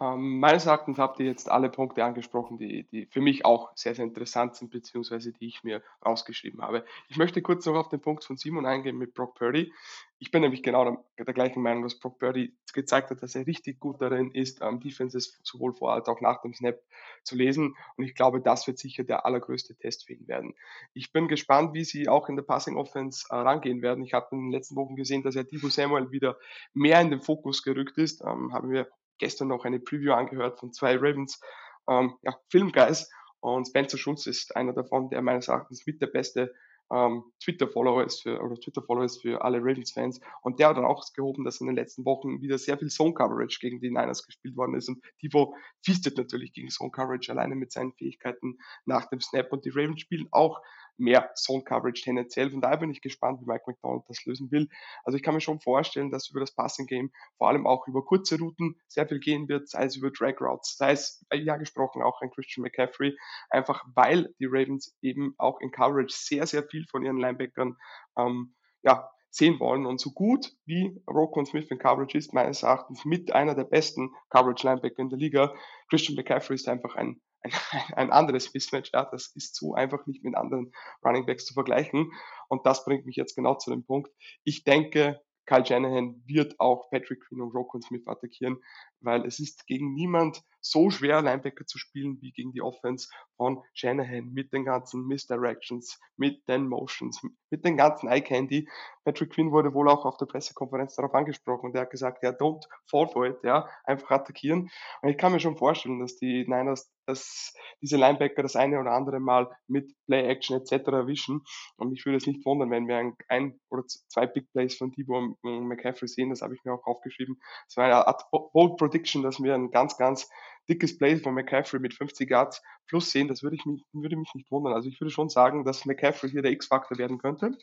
[0.00, 3.94] Ähm, meines Erachtens habt ihr jetzt alle Punkte angesprochen, die, die für mich auch sehr,
[3.94, 6.84] sehr interessant sind, beziehungsweise die ich mir rausgeschrieben habe.
[7.08, 9.70] Ich möchte kurz noch auf den Punkt von Simon eingehen mit Brock Purdy.
[10.18, 13.46] Ich bin nämlich genau der, der gleichen Meinung, dass Brock Purdy gezeigt hat, dass er
[13.46, 16.80] richtig gut darin ist, ähm, Defenses sowohl vor als auch nach dem Snap
[17.22, 17.76] zu lesen.
[17.96, 20.54] Und ich glaube, das wird sicher der allergrößte Test für ihn werden.
[20.94, 24.02] Ich bin gespannt, wie sie auch in der Passing Offense äh, rangehen werden.
[24.04, 26.38] Ich habe in den letzten Wochen gesehen, dass ja Divo Samuel wieder
[26.72, 28.22] mehr in den Fokus gerückt ist.
[28.22, 28.88] Ähm, haben wir
[29.22, 31.40] gestern noch eine Preview angehört von zwei Ravens
[31.88, 33.08] ähm, ja, Filmguys
[33.40, 36.52] und Spencer Schulz ist einer davon, der meines Erachtens mit der beste
[36.92, 40.20] ähm, Twitter-Follower ist für, oder Twitter-Follower ist für alle Ravens-Fans.
[40.42, 43.58] Und der hat dann auch gehoben, dass in den letzten Wochen wieder sehr viel Zone-Coverage
[43.60, 44.88] gegen die Niners gespielt worden ist.
[44.88, 49.52] Und Tivo feastet natürlich gegen Zone-Coverage alleine mit seinen Fähigkeiten nach dem Snap.
[49.52, 50.60] Und die Ravens spielen auch
[51.02, 52.50] mehr Zone-Coverage tendenziell.
[52.50, 54.68] Von daher bin ich gespannt, wie Mike McDonald das lösen will.
[55.04, 58.38] Also ich kann mir schon vorstellen, dass über das Passing-Game vor allem auch über kurze
[58.38, 62.30] Routen sehr viel gehen wird, sei es über Drag-Routes, sei es, ja gesprochen, auch ein
[62.30, 63.16] Christian McCaffrey,
[63.50, 67.76] einfach weil die Ravens eben auch in Coverage sehr, sehr viel von ihren Linebackern
[68.16, 69.86] ähm, ja, sehen wollen.
[69.86, 74.14] Und so gut wie Rocco Smith in Coverage ist, meines Erachtens mit einer der besten
[74.30, 75.54] Coverage-Linebacker in der Liga,
[75.88, 77.52] Christian McCaffrey ist einfach ein ein,
[77.96, 78.90] ein anderes Mismatch.
[78.92, 80.72] Ja, das ist so einfach nicht mit anderen
[81.04, 82.12] Running Backs zu vergleichen.
[82.48, 84.10] Und das bringt mich jetzt genau zu dem Punkt.
[84.44, 88.58] Ich denke, Kyle Shanahan wird auch Patrick Queen und Rokon Smith attackieren,
[89.00, 93.62] weil es ist gegen niemand so schwer, Linebacker zu spielen, wie gegen die Offense von
[93.74, 98.68] Shanahan mit den ganzen Misdirections, mit den Motions, mit den ganzen Eye Candy.
[99.04, 102.30] Patrick Quinn wurde wohl auch auf der Pressekonferenz darauf angesprochen und er hat gesagt, ja,
[102.30, 104.70] don't fall for it, ja, einfach attackieren.
[105.02, 108.92] Und ich kann mir schon vorstellen, dass die Niners dass diese Linebacker das eine oder
[108.92, 110.88] andere Mal mit Play Action etc.
[110.88, 111.42] erwischen.
[111.76, 114.92] Und mich würde es nicht wundern, wenn wir ein, ein oder zwei Big Plays von
[115.08, 116.30] und McCaffrey sehen.
[116.30, 117.40] Das habe ich mir auch aufgeschrieben.
[117.68, 120.28] Es war eine Art Bold Prediction, dass wir ein ganz, ganz
[120.72, 124.34] dickes Play von McCaffrey mit 50 Yards plus sehen, das würde, ich mich, würde mich
[124.34, 124.72] nicht wundern.
[124.72, 127.56] Also ich würde schon sagen, dass McCaffrey hier der X-Faktor werden könnte.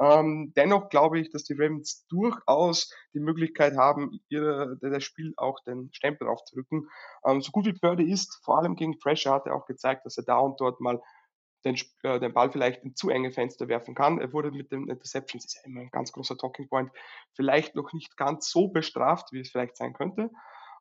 [0.00, 5.60] Ähm, dennoch glaube ich, dass die Ravens durchaus die Möglichkeit haben, ihre, das Spiel auch
[5.64, 6.88] den Stempel aufzudrücken.
[7.26, 10.16] Ähm, so gut wie Purdy ist, vor allem gegen Pressure, hat er auch gezeigt, dass
[10.16, 11.02] er da und dort mal
[11.66, 14.18] den, äh, den Ball vielleicht in zu enge Fenster werfen kann.
[14.20, 16.90] Er wurde mit den Interceptions, ist ja immer ein ganz großer Talking Point,
[17.34, 20.30] vielleicht noch nicht ganz so bestraft, wie es vielleicht sein könnte.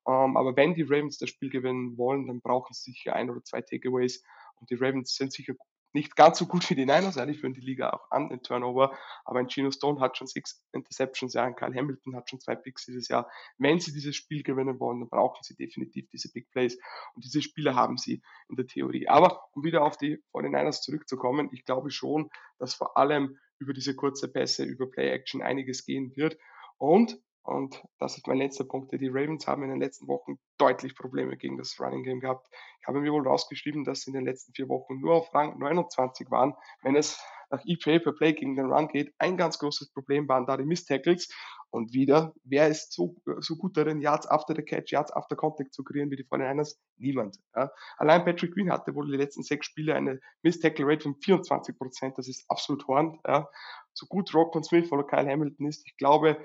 [0.10, 3.44] Ähm, aber wenn die Ravens das Spiel gewinnen wollen, dann brauchen sie sicher ein oder
[3.44, 4.24] zwei Takeaways.
[4.56, 5.54] Und die Ravens sind sicher
[5.94, 8.98] nicht ganz so gut wie die Niners, eigentlich führen die Liga auch an in Turnover,
[9.26, 12.56] aber ein Gino Stone hat schon sechs Interceptions, ja, ein Kyle Hamilton hat schon zwei
[12.56, 13.30] Picks dieses Jahr.
[13.58, 16.78] Wenn sie dieses Spiel gewinnen wollen, dann brauchen sie definitiv diese Big Plays
[17.16, 19.08] und diese Spieler haben sie in der Theorie.
[19.08, 23.96] Aber um wieder auf die 49ers zurückzukommen, ich glaube schon, dass vor allem über diese
[23.96, 26.38] kurze Pässe, über Play Action einiges gehen wird
[26.78, 28.92] und und das ist mein letzter Punkt.
[28.92, 32.48] Die Ravens haben in den letzten Wochen deutlich Probleme gegen das Running Game gehabt.
[32.80, 35.58] Ich habe mir wohl rausgeschrieben, dass sie in den letzten vier Wochen nur auf Rang
[35.58, 36.54] 29 waren.
[36.84, 37.20] Wenn es
[37.50, 40.66] nach EPA per Play gegen den Run geht, ein ganz großes Problem waren da die
[40.66, 41.34] Miss-Tackles.
[41.72, 45.74] Und wieder, wer ist so, so gut darin, Yards after the Catch, Yards after Contact
[45.74, 46.78] zu kreieren wie die 49ers?
[46.98, 47.38] Niemand.
[47.56, 47.72] Ja.
[47.98, 52.18] Allein Patrick Green hatte wohl die letzten sechs Spiele eine Miss-Tackle-Rate von 24 Prozent.
[52.18, 53.20] Das ist absolut horrend.
[53.28, 53.50] Ja.
[53.94, 56.38] So gut Rock und Smith oder Kyle Hamilton ist, ich glaube,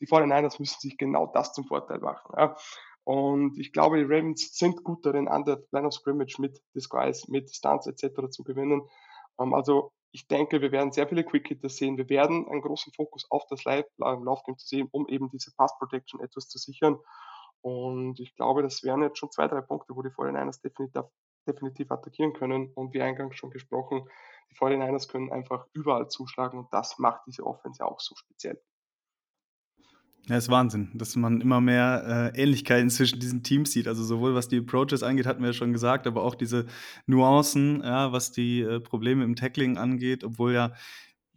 [0.00, 2.32] die 49ers müssen sich genau das zum Vorteil machen.
[2.36, 2.56] Ja.
[3.04, 7.30] Und ich glaube, die Ravens sind gut darin, an der Line of Scrimmage mit Disguise,
[7.30, 8.28] mit Stunts etc.
[8.30, 8.82] zu gewinnen.
[9.40, 11.96] Ähm, also ich denke, wir werden sehr viele Quick Hitters sehen.
[11.96, 15.76] Wir werden einen großen Fokus auf das Live Laufgame zu sehen, um eben diese Pass
[15.78, 16.98] Protection etwas zu sichern.
[17.60, 21.04] Und ich glaube, das wären jetzt schon zwei, drei Punkte, wo die 49ers definitiv,
[21.46, 22.72] definitiv attackieren können.
[22.74, 24.08] Und wie eingangs schon gesprochen,
[24.50, 28.62] die 49ers können einfach überall zuschlagen und das macht diese Offense auch so speziell.
[30.28, 33.88] Ja, ist Wahnsinn, dass man immer mehr äh, Ähnlichkeiten zwischen diesen Teams sieht.
[33.88, 36.66] Also sowohl was die Approaches angeht, hatten wir ja schon gesagt, aber auch diese
[37.06, 40.74] Nuancen, ja, was die äh, Probleme im Tackling angeht, obwohl ja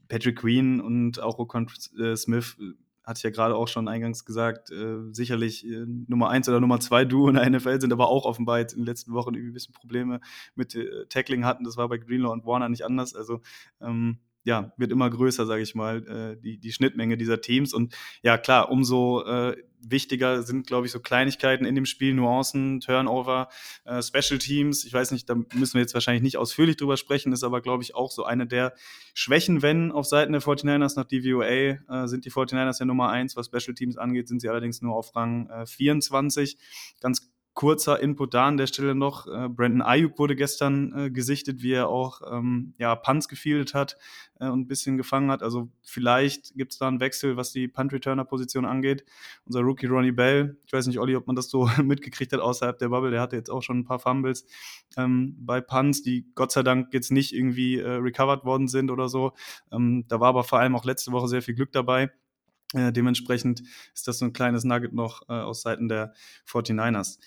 [0.09, 1.67] Patrick Queen und auch Okon
[1.97, 2.73] äh, Smith äh,
[3.05, 6.81] hatte ich ja gerade auch schon eingangs gesagt, äh, sicherlich äh, Nummer eins oder Nummer
[6.81, 9.51] zwei Duo in der NFL sind, aber auch offenbar jetzt in den letzten Wochen irgendwie
[9.51, 10.19] ein bisschen Probleme
[10.53, 10.77] mit
[11.07, 11.63] Tackling hatten.
[11.63, 13.15] Das war bei Greenlaw und Warner nicht anders.
[13.15, 13.39] Also
[13.79, 17.73] ähm, ja, wird immer größer, sage ich mal, äh, die, die Schnittmenge dieser Teams.
[17.73, 22.79] Und ja, klar, umso äh, wichtiger sind, glaube ich, so Kleinigkeiten in dem Spiel, Nuancen,
[22.79, 23.49] Turnover,
[23.85, 24.85] äh, Special Teams.
[24.85, 27.83] Ich weiß nicht, da müssen wir jetzt wahrscheinlich nicht ausführlich drüber sprechen, ist aber, glaube
[27.83, 28.73] ich, auch so eine der
[29.13, 31.45] Schwächen, wenn auf Seiten der 49ers nach DVOA
[32.03, 34.95] äh, sind die 49ers ja Nummer eins, was Special Teams angeht, sind sie allerdings nur
[34.95, 36.57] auf Rang äh, 24.
[37.01, 39.27] Ganz kurzer Input da an der Stelle noch.
[39.27, 43.97] Äh, Brandon Ayuk wurde gestern äh, gesichtet, wie er auch ähm, ja, Punts gefieldet hat
[44.39, 45.43] äh, und ein bisschen gefangen hat.
[45.43, 49.03] Also vielleicht gibt es da einen Wechsel, was die Punt-Returner-Position angeht.
[49.45, 52.77] Unser Rookie Ronnie Bell, ich weiß nicht, Olli, ob man das so mitgekriegt hat außerhalb
[52.79, 54.45] der Bubble, der hatte jetzt auch schon ein paar Fumbles
[54.95, 59.09] ähm, bei Punts, die Gott sei Dank jetzt nicht irgendwie äh, recovered worden sind oder
[59.09, 59.33] so.
[59.71, 62.11] Ähm, da war aber vor allem auch letzte Woche sehr viel Glück dabei.
[62.73, 63.61] Äh, dementsprechend
[63.93, 66.13] ist das so ein kleines Nugget noch äh, aus Seiten der
[66.47, 67.19] 49ers.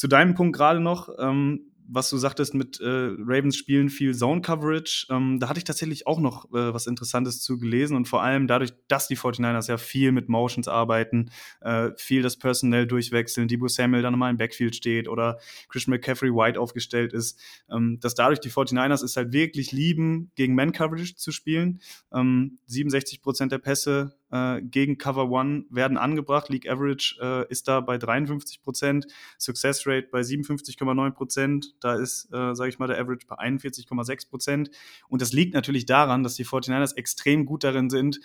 [0.00, 4.40] Zu deinem Punkt gerade noch, ähm, was du sagtest mit äh, Ravens spielen viel Zone
[4.40, 8.22] Coverage, ähm, da hatte ich tatsächlich auch noch äh, was Interessantes zu gelesen und vor
[8.22, 11.30] allem dadurch, dass die 49ers ja viel mit Motions arbeiten,
[11.60, 15.38] äh, viel das Personell durchwechseln, Debo Samuel dann nochmal im Backfield steht oder
[15.68, 17.38] Christian McCaffrey White aufgestellt ist,
[17.70, 21.82] ähm, dass dadurch die 49ers es halt wirklich lieben, gegen Man Coverage zu spielen.
[22.10, 26.48] Ähm, 67 Prozent der Pässe äh, gegen Cover One werden angebracht.
[26.48, 29.06] League Average äh, ist da bei 53 Prozent,
[29.38, 31.74] Success Rate bei 57,9 Prozent.
[31.80, 34.70] Da ist, äh, sage ich mal, der Average bei 41,6 Prozent.
[35.08, 38.20] Und das liegt natürlich daran, dass die 49ers extrem gut darin sind,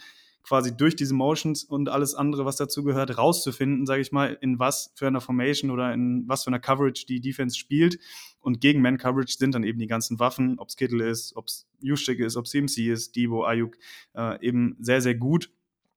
[0.46, 4.60] quasi durch diese Motions und alles andere, was dazu gehört, rauszufinden, sage ich mal, in
[4.60, 7.98] was für einer Formation oder in was für einer Coverage die Defense spielt.
[8.40, 11.68] Und gegen Man-Coverage sind dann eben die ganzen Waffen, ob es Kittle ist, ob es
[11.80, 13.76] Juszczyk ist, ob es CMC ist, Debo, Ayuk,
[14.14, 15.50] äh, eben sehr, sehr gut.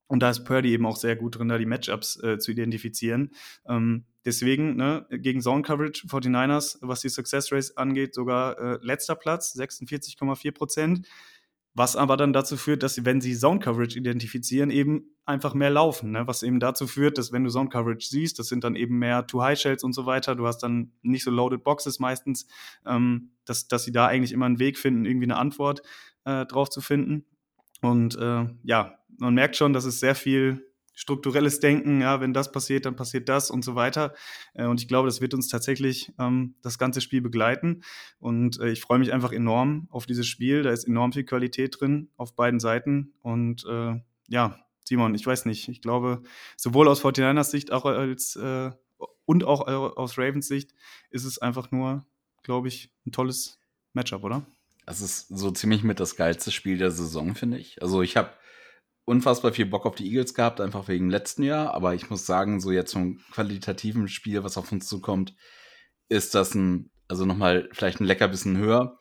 [0.08, 3.30] Und da ist Purdy eben auch sehr gut drin, da die Matchups äh, zu identifizieren.
[3.66, 9.14] Ähm, deswegen, ne, gegen Zone Coverage 49ers, was die Success Race angeht, sogar äh, letzter
[9.14, 11.06] Platz, 46,4 Prozent.
[11.74, 16.10] Was aber dann dazu führt, dass wenn sie Zone Coverage identifizieren, eben einfach mehr laufen.
[16.10, 16.26] Ne?
[16.26, 19.26] Was eben dazu führt, dass wenn du Zone Coverage siehst, das sind dann eben mehr
[19.26, 20.34] Two-High-Shells und so weiter.
[20.34, 22.48] Du hast dann nicht so Loaded Boxes meistens,
[22.84, 25.82] ähm, dass, dass sie da eigentlich immer einen Weg finden, irgendwie eine Antwort
[26.24, 27.26] äh, drauf zu finden.
[27.80, 30.64] Und äh, ja, man merkt schon, dass es sehr viel
[30.98, 34.14] strukturelles Denken, ja, wenn das passiert, dann passiert das und so weiter.
[34.54, 37.82] Äh, und ich glaube, das wird uns tatsächlich ähm, das ganze Spiel begleiten.
[38.18, 40.64] Und äh, ich freue mich einfach enorm auf dieses Spiel.
[40.64, 43.12] Da ist enorm viel Qualität drin auf beiden Seiten.
[43.22, 43.94] Und äh,
[44.26, 45.68] ja, Simon, ich weiß nicht.
[45.68, 46.22] Ich glaube,
[46.56, 48.72] sowohl aus 49ers Sicht auch als äh,
[49.24, 50.72] und auch aus Ravens Sicht
[51.10, 52.06] ist es einfach nur,
[52.42, 53.60] glaube ich, ein tolles
[53.92, 54.46] Matchup, oder?
[54.86, 57.82] Es ist so ziemlich mit das geilste Spiel der Saison, finde ich.
[57.82, 58.30] Also ich habe
[59.08, 61.74] unfassbar viel Bock auf die Eagles gehabt, einfach wegen dem letzten Jahr.
[61.74, 65.34] Aber ich muss sagen, so jetzt zum qualitativen Spiel, was auf uns zukommt,
[66.08, 68.98] ist das ein, also nochmal vielleicht ein Leckerbissen höher.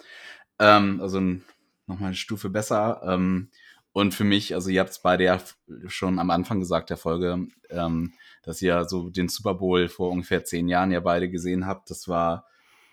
[0.59, 3.01] Ähm, also nochmal eine Stufe besser.
[3.05, 3.49] Ähm,
[3.91, 5.41] und für mich, also ihr habt es beide ja
[5.87, 10.45] schon am Anfang gesagt der Folge, ähm, dass ihr so den Super Bowl vor ungefähr
[10.45, 11.89] zehn Jahren ja beide gesehen habt.
[11.89, 12.45] Das war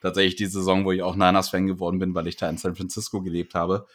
[0.03, 3.23] tatsächlich die Saison, wo ich auch Niners-Fan geworden bin, weil ich da in San Francisco
[3.23, 3.87] gelebt habe.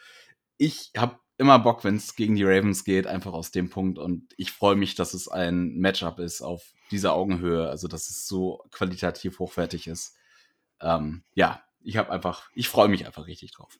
[0.56, 3.98] Ich habe immer Bock, wenn es gegen die Ravens geht, einfach aus dem Punkt.
[3.98, 8.26] Und ich freue mich, dass es ein Matchup ist auf dieser Augenhöhe, also dass es
[8.28, 10.16] so qualitativ hochwertig ist.
[10.82, 13.78] Ähm, ja, ich habe einfach, ich freue mich einfach richtig drauf.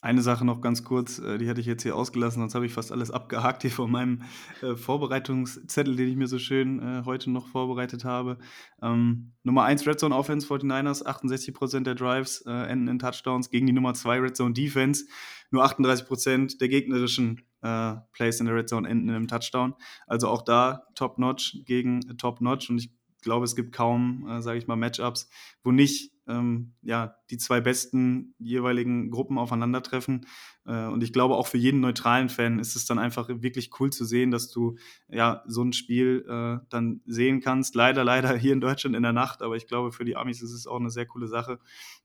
[0.00, 2.72] Eine Sache noch ganz kurz, äh, die hatte ich jetzt hier ausgelassen, sonst habe ich
[2.72, 4.22] fast alles abgehakt hier von meinem
[4.62, 8.38] äh, Vorbereitungszettel, den ich mir so schön äh, heute noch vorbereitet habe.
[8.80, 13.66] Ähm, Nummer 1 Red Zone Offense 49ers, 68% der Drives äh, enden in Touchdowns gegen
[13.66, 15.06] die Nummer 2 Red Zone Defense.
[15.50, 19.74] Nur 38% der gegnerischen äh, Plays in der Red Zone enden in einem Touchdown.
[20.06, 22.92] Also auch da Top-Notch gegen Top-Notch und ich
[23.22, 25.28] glaube, es gibt kaum, äh, sage ich mal, Matchups,
[25.64, 30.26] wo nicht ähm, ja, die zwei besten jeweiligen Gruppen aufeinandertreffen.
[30.66, 33.90] Äh, und ich glaube, auch für jeden neutralen Fan ist es dann einfach wirklich cool
[33.90, 34.76] zu sehen, dass du
[35.08, 37.74] ja so ein Spiel äh, dann sehen kannst.
[37.74, 40.52] Leider, leider hier in Deutschland in der Nacht, aber ich glaube, für die Amis ist
[40.52, 41.58] es auch eine sehr coole Sache,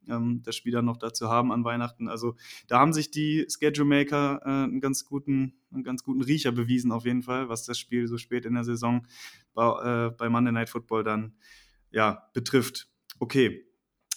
[0.08, 2.08] ähm, das Spiel dann noch dazu haben an Weihnachten.
[2.08, 2.36] Also
[2.68, 6.92] da haben sich die Schedule Maker äh, einen ganz guten, einen ganz guten Riecher bewiesen,
[6.94, 9.06] auf jeden Fall, was das Spiel so spät in der Saison
[9.54, 11.36] bei, äh, bei Monday Night Football dann
[11.92, 12.88] ja, betrifft.
[13.20, 13.66] Okay,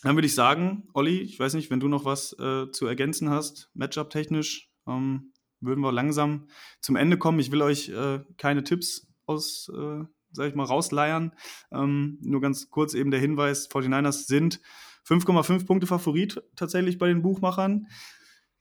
[0.07, 3.31] dann würde ich sagen, Olli, ich weiß nicht, wenn du noch was äh, zu ergänzen
[3.31, 6.49] hast, Matchup-technisch, ähm, würden wir langsam
[6.81, 7.41] zum Ende kommen.
[7.41, 11.33] Ich will euch äh, keine Tipps aus, äh, sag ich mal, rausleiern.
[11.73, 14.61] Ähm, nur ganz kurz eben der Hinweis: 49ers sind
[15.07, 17.89] 5,5 Punkte Favorit tatsächlich bei den Buchmachern.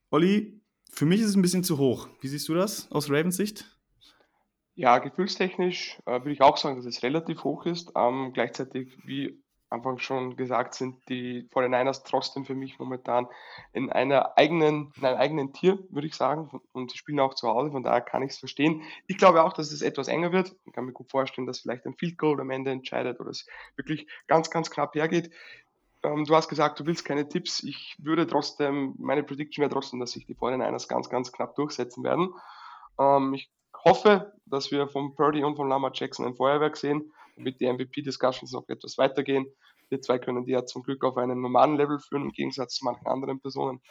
[0.09, 2.07] Olli, für mich ist es ein bisschen zu hoch.
[2.21, 3.77] Wie siehst du das aus Ravens Sicht?
[4.75, 7.91] Ja, gefühlstechnisch äh, würde ich auch sagen, dass es relativ hoch ist.
[7.95, 9.41] Ähm, gleichzeitig, wie
[9.75, 13.27] Anfang schon gesagt, sind die 49ers trotzdem für mich momentan
[13.73, 16.61] in einer eigenen, in einem eigenen Tier, würde ich sagen.
[16.71, 18.81] Und sie spielen auch zu Hause, von daher kann ich es verstehen.
[19.07, 20.55] Ich glaube auch, dass es etwas enger wird.
[20.65, 23.45] Ich kann mir gut vorstellen, dass vielleicht ein Field Goal am Ende entscheidet oder es
[23.75, 25.31] wirklich ganz, ganz knapp hergeht.
[26.03, 27.63] Ähm, du hast gesagt, du willst keine Tipps.
[27.63, 32.03] Ich würde trotzdem, meine Prediction wäre trotzdem, dass sich die 49ers ganz, ganz knapp durchsetzen
[32.03, 32.33] werden.
[32.99, 33.49] Ähm, ich
[33.83, 38.51] hoffe, dass wir von Purdy und von Lama Jackson ein Feuerwerk sehen, damit die MVP-Discussions
[38.51, 39.47] noch etwas weitergehen.
[39.89, 42.85] Wir zwei können die ja zum Glück auf einem normalen Level führen, im Gegensatz zu
[42.85, 43.81] manchen anderen Personen.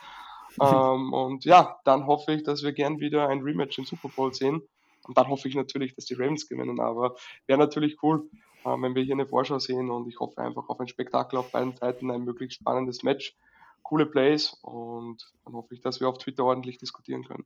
[0.60, 4.32] ähm, und ja, dann hoffe ich, dass wir gern wieder ein Rematch im Super Bowl
[4.34, 4.62] sehen.
[5.06, 6.80] Und dann hoffe ich natürlich, dass die Ravens gewinnen.
[6.80, 7.16] Aber
[7.46, 8.28] wäre natürlich cool,
[8.64, 9.90] äh, wenn wir hier eine Vorschau sehen.
[9.90, 13.36] Und ich hoffe einfach auf ein Spektakel auf beiden Seiten, ein möglichst spannendes Match,
[13.82, 14.56] coole Plays.
[14.62, 17.44] Und dann hoffe ich, dass wir auf Twitter ordentlich diskutieren können.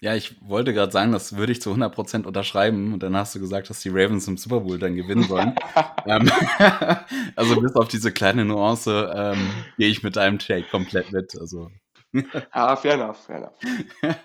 [0.00, 2.92] Ja, ich wollte gerade sagen, das würde ich zu 100% unterschreiben.
[2.92, 5.54] Und dann hast du gesagt, dass die Ravens im Super Bowl dann gewinnen sollen.
[6.06, 6.30] ähm,
[7.36, 11.34] also bis auf diese kleine Nuance ähm, gehe ich mit deinem Take komplett mit.
[11.40, 11.70] Also.
[12.12, 14.18] ja, fair enough, fair enough.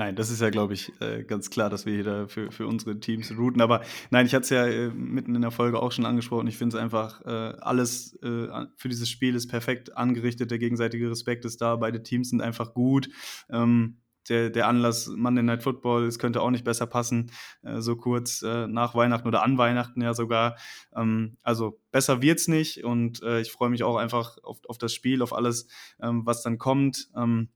[0.00, 2.68] Nein, das ist ja, glaube ich, äh, ganz klar, dass wir hier da für, für
[2.68, 3.60] unsere Teams routen.
[3.60, 6.46] Aber nein, ich hatte es ja äh, mitten in der Folge auch schon angesprochen.
[6.46, 8.46] Ich finde es einfach, äh, alles äh,
[8.76, 10.52] für dieses Spiel ist perfekt angerichtet.
[10.52, 11.74] Der gegenseitige Respekt ist da.
[11.74, 13.08] Beide Teams sind einfach gut.
[13.50, 13.98] Ähm,
[14.28, 17.30] der, der Anlass Monday Night Football, es könnte auch nicht besser passen,
[17.62, 20.56] äh, so kurz äh, nach Weihnachten oder an Weihnachten ja sogar.
[20.94, 24.94] Ähm, also besser wird's nicht und äh, ich freue mich auch einfach auf, auf das
[24.94, 25.68] Spiel, auf alles,
[26.00, 27.08] ähm, was dann kommt.
[27.16, 27.48] Ähm,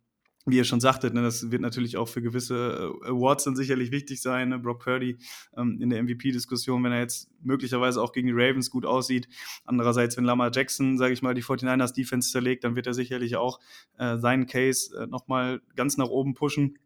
[0.44, 3.92] wie ihr schon sagtet, ne, das wird natürlich auch für gewisse äh, Awards dann sicherlich
[3.92, 4.48] wichtig sein.
[4.48, 4.58] Ne?
[4.58, 5.16] Brock Purdy
[5.56, 9.28] ähm, in der MVP-Diskussion, wenn er jetzt möglicherweise auch gegen die Ravens gut aussieht.
[9.64, 13.36] Andererseits, wenn Lamar Jackson, sage ich mal, die 49ers Defense zerlegt, dann wird er sicherlich
[13.36, 13.60] auch
[13.98, 16.78] äh, seinen Case äh, nochmal ganz nach oben pushen.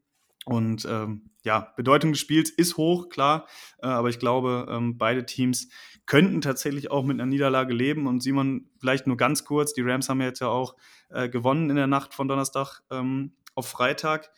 [0.45, 3.49] Und ähm, ja, Bedeutung des Spiels ist hoch, klar,
[3.83, 5.69] äh, aber ich glaube, ähm, beide Teams
[6.07, 8.07] könnten tatsächlich auch mit einer Niederlage leben.
[8.07, 10.77] Und Simon, vielleicht nur ganz kurz, die Rams haben ja jetzt ja auch
[11.09, 14.31] äh, gewonnen in der Nacht von Donnerstag ähm, auf Freitag.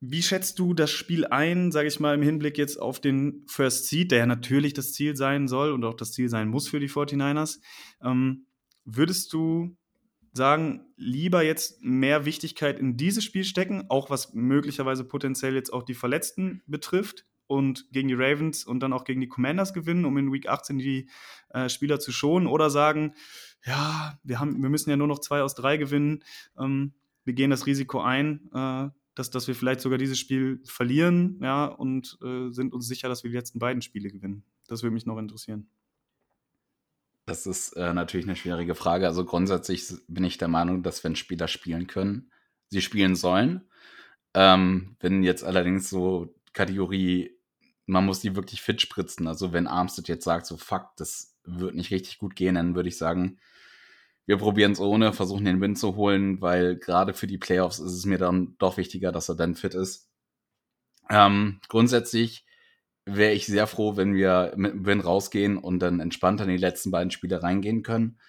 [0.00, 3.86] Wie schätzt du das Spiel ein, sage ich mal, im Hinblick jetzt auf den First
[3.86, 6.80] Seed, der ja natürlich das Ziel sein soll und auch das Ziel sein muss für
[6.80, 7.60] die 49ers?
[8.02, 8.46] Ähm,
[8.84, 9.76] würdest du
[10.32, 15.84] sagen, lieber jetzt mehr Wichtigkeit in dieses Spiel stecken, auch was möglicherweise potenziell jetzt auch
[15.84, 20.16] die Verletzten betrifft und gegen die Ravens und dann auch gegen die Commanders gewinnen, um
[20.16, 21.08] in Week 18 die
[21.50, 23.14] äh, Spieler zu schonen oder sagen,
[23.64, 26.24] ja, wir, haben, wir müssen ja nur noch zwei aus drei gewinnen.
[26.58, 26.94] Ähm,
[27.24, 31.66] wir gehen das Risiko ein, äh, dass, dass wir vielleicht sogar dieses Spiel verlieren, ja,
[31.66, 34.44] und äh, sind uns sicher, dass wir die letzten beiden Spiele gewinnen.
[34.68, 35.68] Das würde mich noch interessieren.
[37.26, 39.06] Das ist äh, natürlich eine schwierige Frage.
[39.06, 42.32] Also grundsätzlich bin ich der Meinung, dass wenn Spieler spielen können,
[42.68, 43.62] sie spielen sollen.
[44.34, 47.36] Ähm, wenn jetzt allerdings so Kategorie,
[47.86, 49.28] man muss die wirklich fit spritzen.
[49.28, 52.88] Also wenn Armstead jetzt sagt, so fuck, das wird nicht richtig gut gehen, dann würde
[52.88, 53.38] ich sagen,
[54.26, 57.92] wir probieren es ohne, versuchen den Win zu holen, weil gerade für die Playoffs ist
[57.92, 60.08] es mir dann doch wichtiger, dass er dann fit ist.
[61.10, 62.46] Ähm, grundsätzlich
[63.04, 66.56] wäre ich sehr froh, wenn wir mit dem Win rausgehen und dann entspannter in die
[66.56, 68.20] letzten beiden Spiele reingehen können.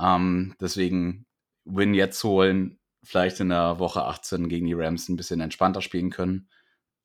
[0.00, 1.26] Ähm, deswegen
[1.64, 6.10] Win jetzt holen, vielleicht in der Woche 18 gegen die Rams ein bisschen entspannter spielen
[6.10, 6.48] können.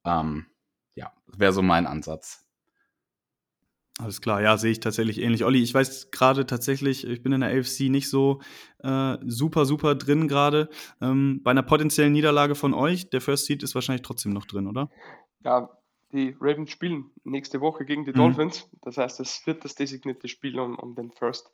[0.05, 0.47] Ähm,
[0.95, 2.48] ja, wäre so mein Ansatz.
[4.01, 5.43] Alles klar, ja, sehe ich tatsächlich ähnlich.
[5.43, 8.39] Olli, ich weiß gerade tatsächlich, ich bin in der AFC nicht so
[8.81, 10.69] äh, super, super drin gerade.
[11.01, 14.67] Ähm, bei einer potenziellen Niederlage von euch, der First Seed ist wahrscheinlich trotzdem noch drin,
[14.67, 14.89] oder?
[15.43, 15.69] Ja,
[16.13, 18.15] die Ravens spielen nächste Woche gegen die mhm.
[18.15, 18.69] Dolphins.
[18.83, 21.51] Das heißt, es wird das designierte Spiel um, um den First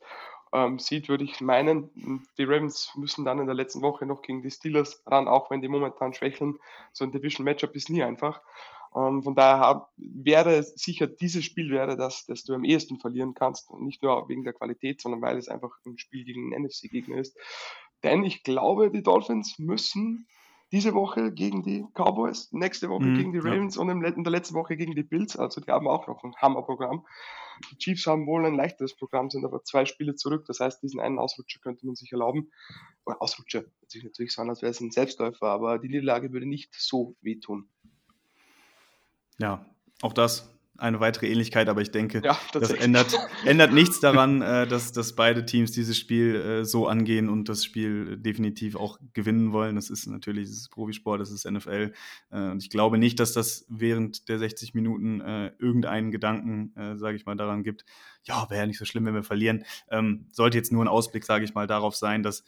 [0.52, 1.90] ähm, Seed, würde ich meinen.
[2.38, 5.62] Die Ravens müssen dann in der letzten Woche noch gegen die Steelers ran, auch wenn
[5.62, 6.60] die momentan schwächeln.
[6.92, 8.40] So ein Division-Matchup ist nie einfach.
[8.96, 13.68] Ähm, von daher wäre sicher dieses Spiel wäre das, das du am ehesten verlieren kannst.
[13.70, 17.18] Und nicht nur wegen der Qualität, sondern weil es einfach ein Spiel gegen einen NFC-Gegner
[17.18, 17.36] ist.
[18.02, 20.26] Denn ich glaube, die Dolphins müssen
[20.72, 23.82] diese Woche gegen die Cowboys, nächste Woche mhm, gegen die Ravens ja.
[23.82, 25.36] und in der letzten Woche gegen die Bills.
[25.36, 27.06] Also die haben auch noch ein Hammerprogramm.
[27.70, 30.44] Die Chiefs haben wohl ein leichteres Programm, sind aber zwei Spiele zurück.
[30.46, 32.50] Das heißt, diesen einen Ausrutscher könnte man sich erlauben.
[33.04, 36.32] Oder Ausrutscher, hört sich natürlich so an, als wäre es ein Selbstläufer, aber die Niederlage
[36.32, 37.70] würde nicht so wehtun.
[39.38, 39.66] Ja,
[40.02, 44.66] auch das eine weitere Ähnlichkeit, aber ich denke, ja, das ändert, ändert nichts daran, äh,
[44.66, 49.52] dass, dass beide Teams dieses Spiel äh, so angehen und das Spiel definitiv auch gewinnen
[49.52, 49.76] wollen.
[49.76, 51.92] Das ist natürlich das ist Profisport, das ist NFL.
[52.30, 56.96] Äh, und ich glaube nicht, dass das während der 60 Minuten äh, irgendeinen Gedanken, äh,
[56.96, 57.84] sage ich mal, daran gibt,
[58.24, 59.64] ja, wäre ja nicht so schlimm, wenn wir verlieren.
[59.90, 62.44] Ähm, sollte jetzt nur ein Ausblick, sage ich mal, darauf sein, dass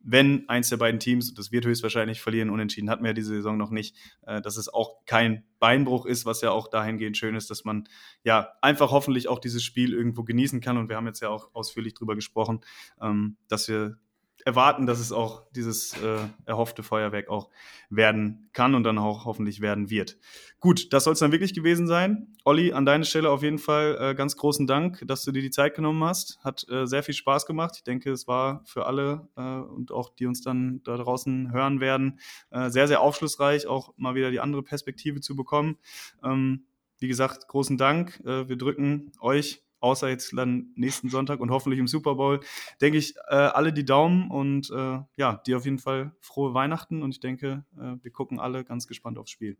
[0.00, 3.56] wenn eins der beiden Teams, das wird höchstwahrscheinlich verlieren, unentschieden hatten wir ja diese Saison
[3.56, 3.96] noch nicht,
[4.26, 7.88] äh, dass es auch kein Beinbruch ist, was ja auch dahingehend schön ist, dass man
[8.22, 10.78] ja einfach hoffentlich auch dieses Spiel irgendwo genießen kann.
[10.78, 12.60] Und wir haben jetzt ja auch ausführlich drüber gesprochen,
[13.00, 13.98] ähm, dass wir
[14.44, 17.48] erwarten, dass es auch dieses äh, erhoffte Feuerwerk auch
[17.90, 20.18] werden kann und dann auch hoffentlich werden wird.
[20.60, 22.34] Gut, das soll es dann wirklich gewesen sein.
[22.44, 25.50] Olli, an deiner Stelle auf jeden Fall äh, ganz großen Dank, dass du dir die
[25.50, 26.38] Zeit genommen hast.
[26.42, 27.74] Hat äh, sehr viel Spaß gemacht.
[27.76, 31.80] Ich denke, es war für alle äh, und auch die uns dann da draußen hören
[31.80, 32.18] werden,
[32.50, 35.78] äh, sehr, sehr aufschlussreich, auch mal wieder die andere Perspektive zu bekommen.
[36.24, 36.64] Ähm,
[36.98, 38.20] wie gesagt, großen Dank.
[38.24, 42.40] Äh, wir drücken euch außer jetzt dann nächsten Sonntag und hoffentlich im Super Bowl,
[42.80, 47.02] denke ich, äh, alle die Daumen und äh, ja, dir auf jeden Fall frohe Weihnachten
[47.02, 49.56] und ich denke, äh, wir gucken alle ganz gespannt aufs Spiel.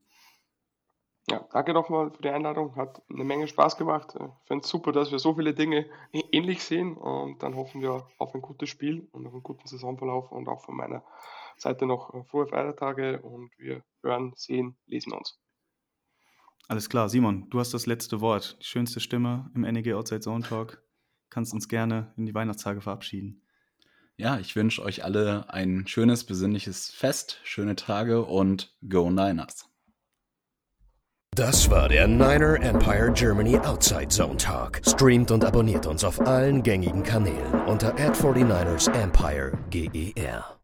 [1.31, 2.75] Ja, danke nochmal für die Einladung.
[2.77, 4.15] Hat eine Menge Spaß gemacht.
[4.15, 5.85] Ich finde es super, dass wir so viele Dinge
[6.33, 10.33] ähnlich sehen und dann hoffen wir auf ein gutes Spiel und auf einen guten Saisonverlauf
[10.33, 11.05] und auch von meiner
[11.59, 15.39] Seite noch äh, frohe Feiertage und wir hören, sehen, lesen uns.
[16.69, 18.59] Alles klar, Simon, du hast das letzte Wort.
[18.61, 20.83] Die schönste Stimme im NEG Outside Zone Talk.
[21.31, 23.43] Kannst uns gerne in die Weihnachtstage verabschieden.
[24.19, 29.71] Ja, ich wünsche euch alle ein schönes, besinnliches Fest, schöne Tage und Go Niners.
[31.35, 34.83] Das war der Niner Empire Germany Outside Zone Talk.
[34.85, 40.58] Streamt und abonniert uns auf allen gängigen Kanälen unter ad 49 ersempire GER.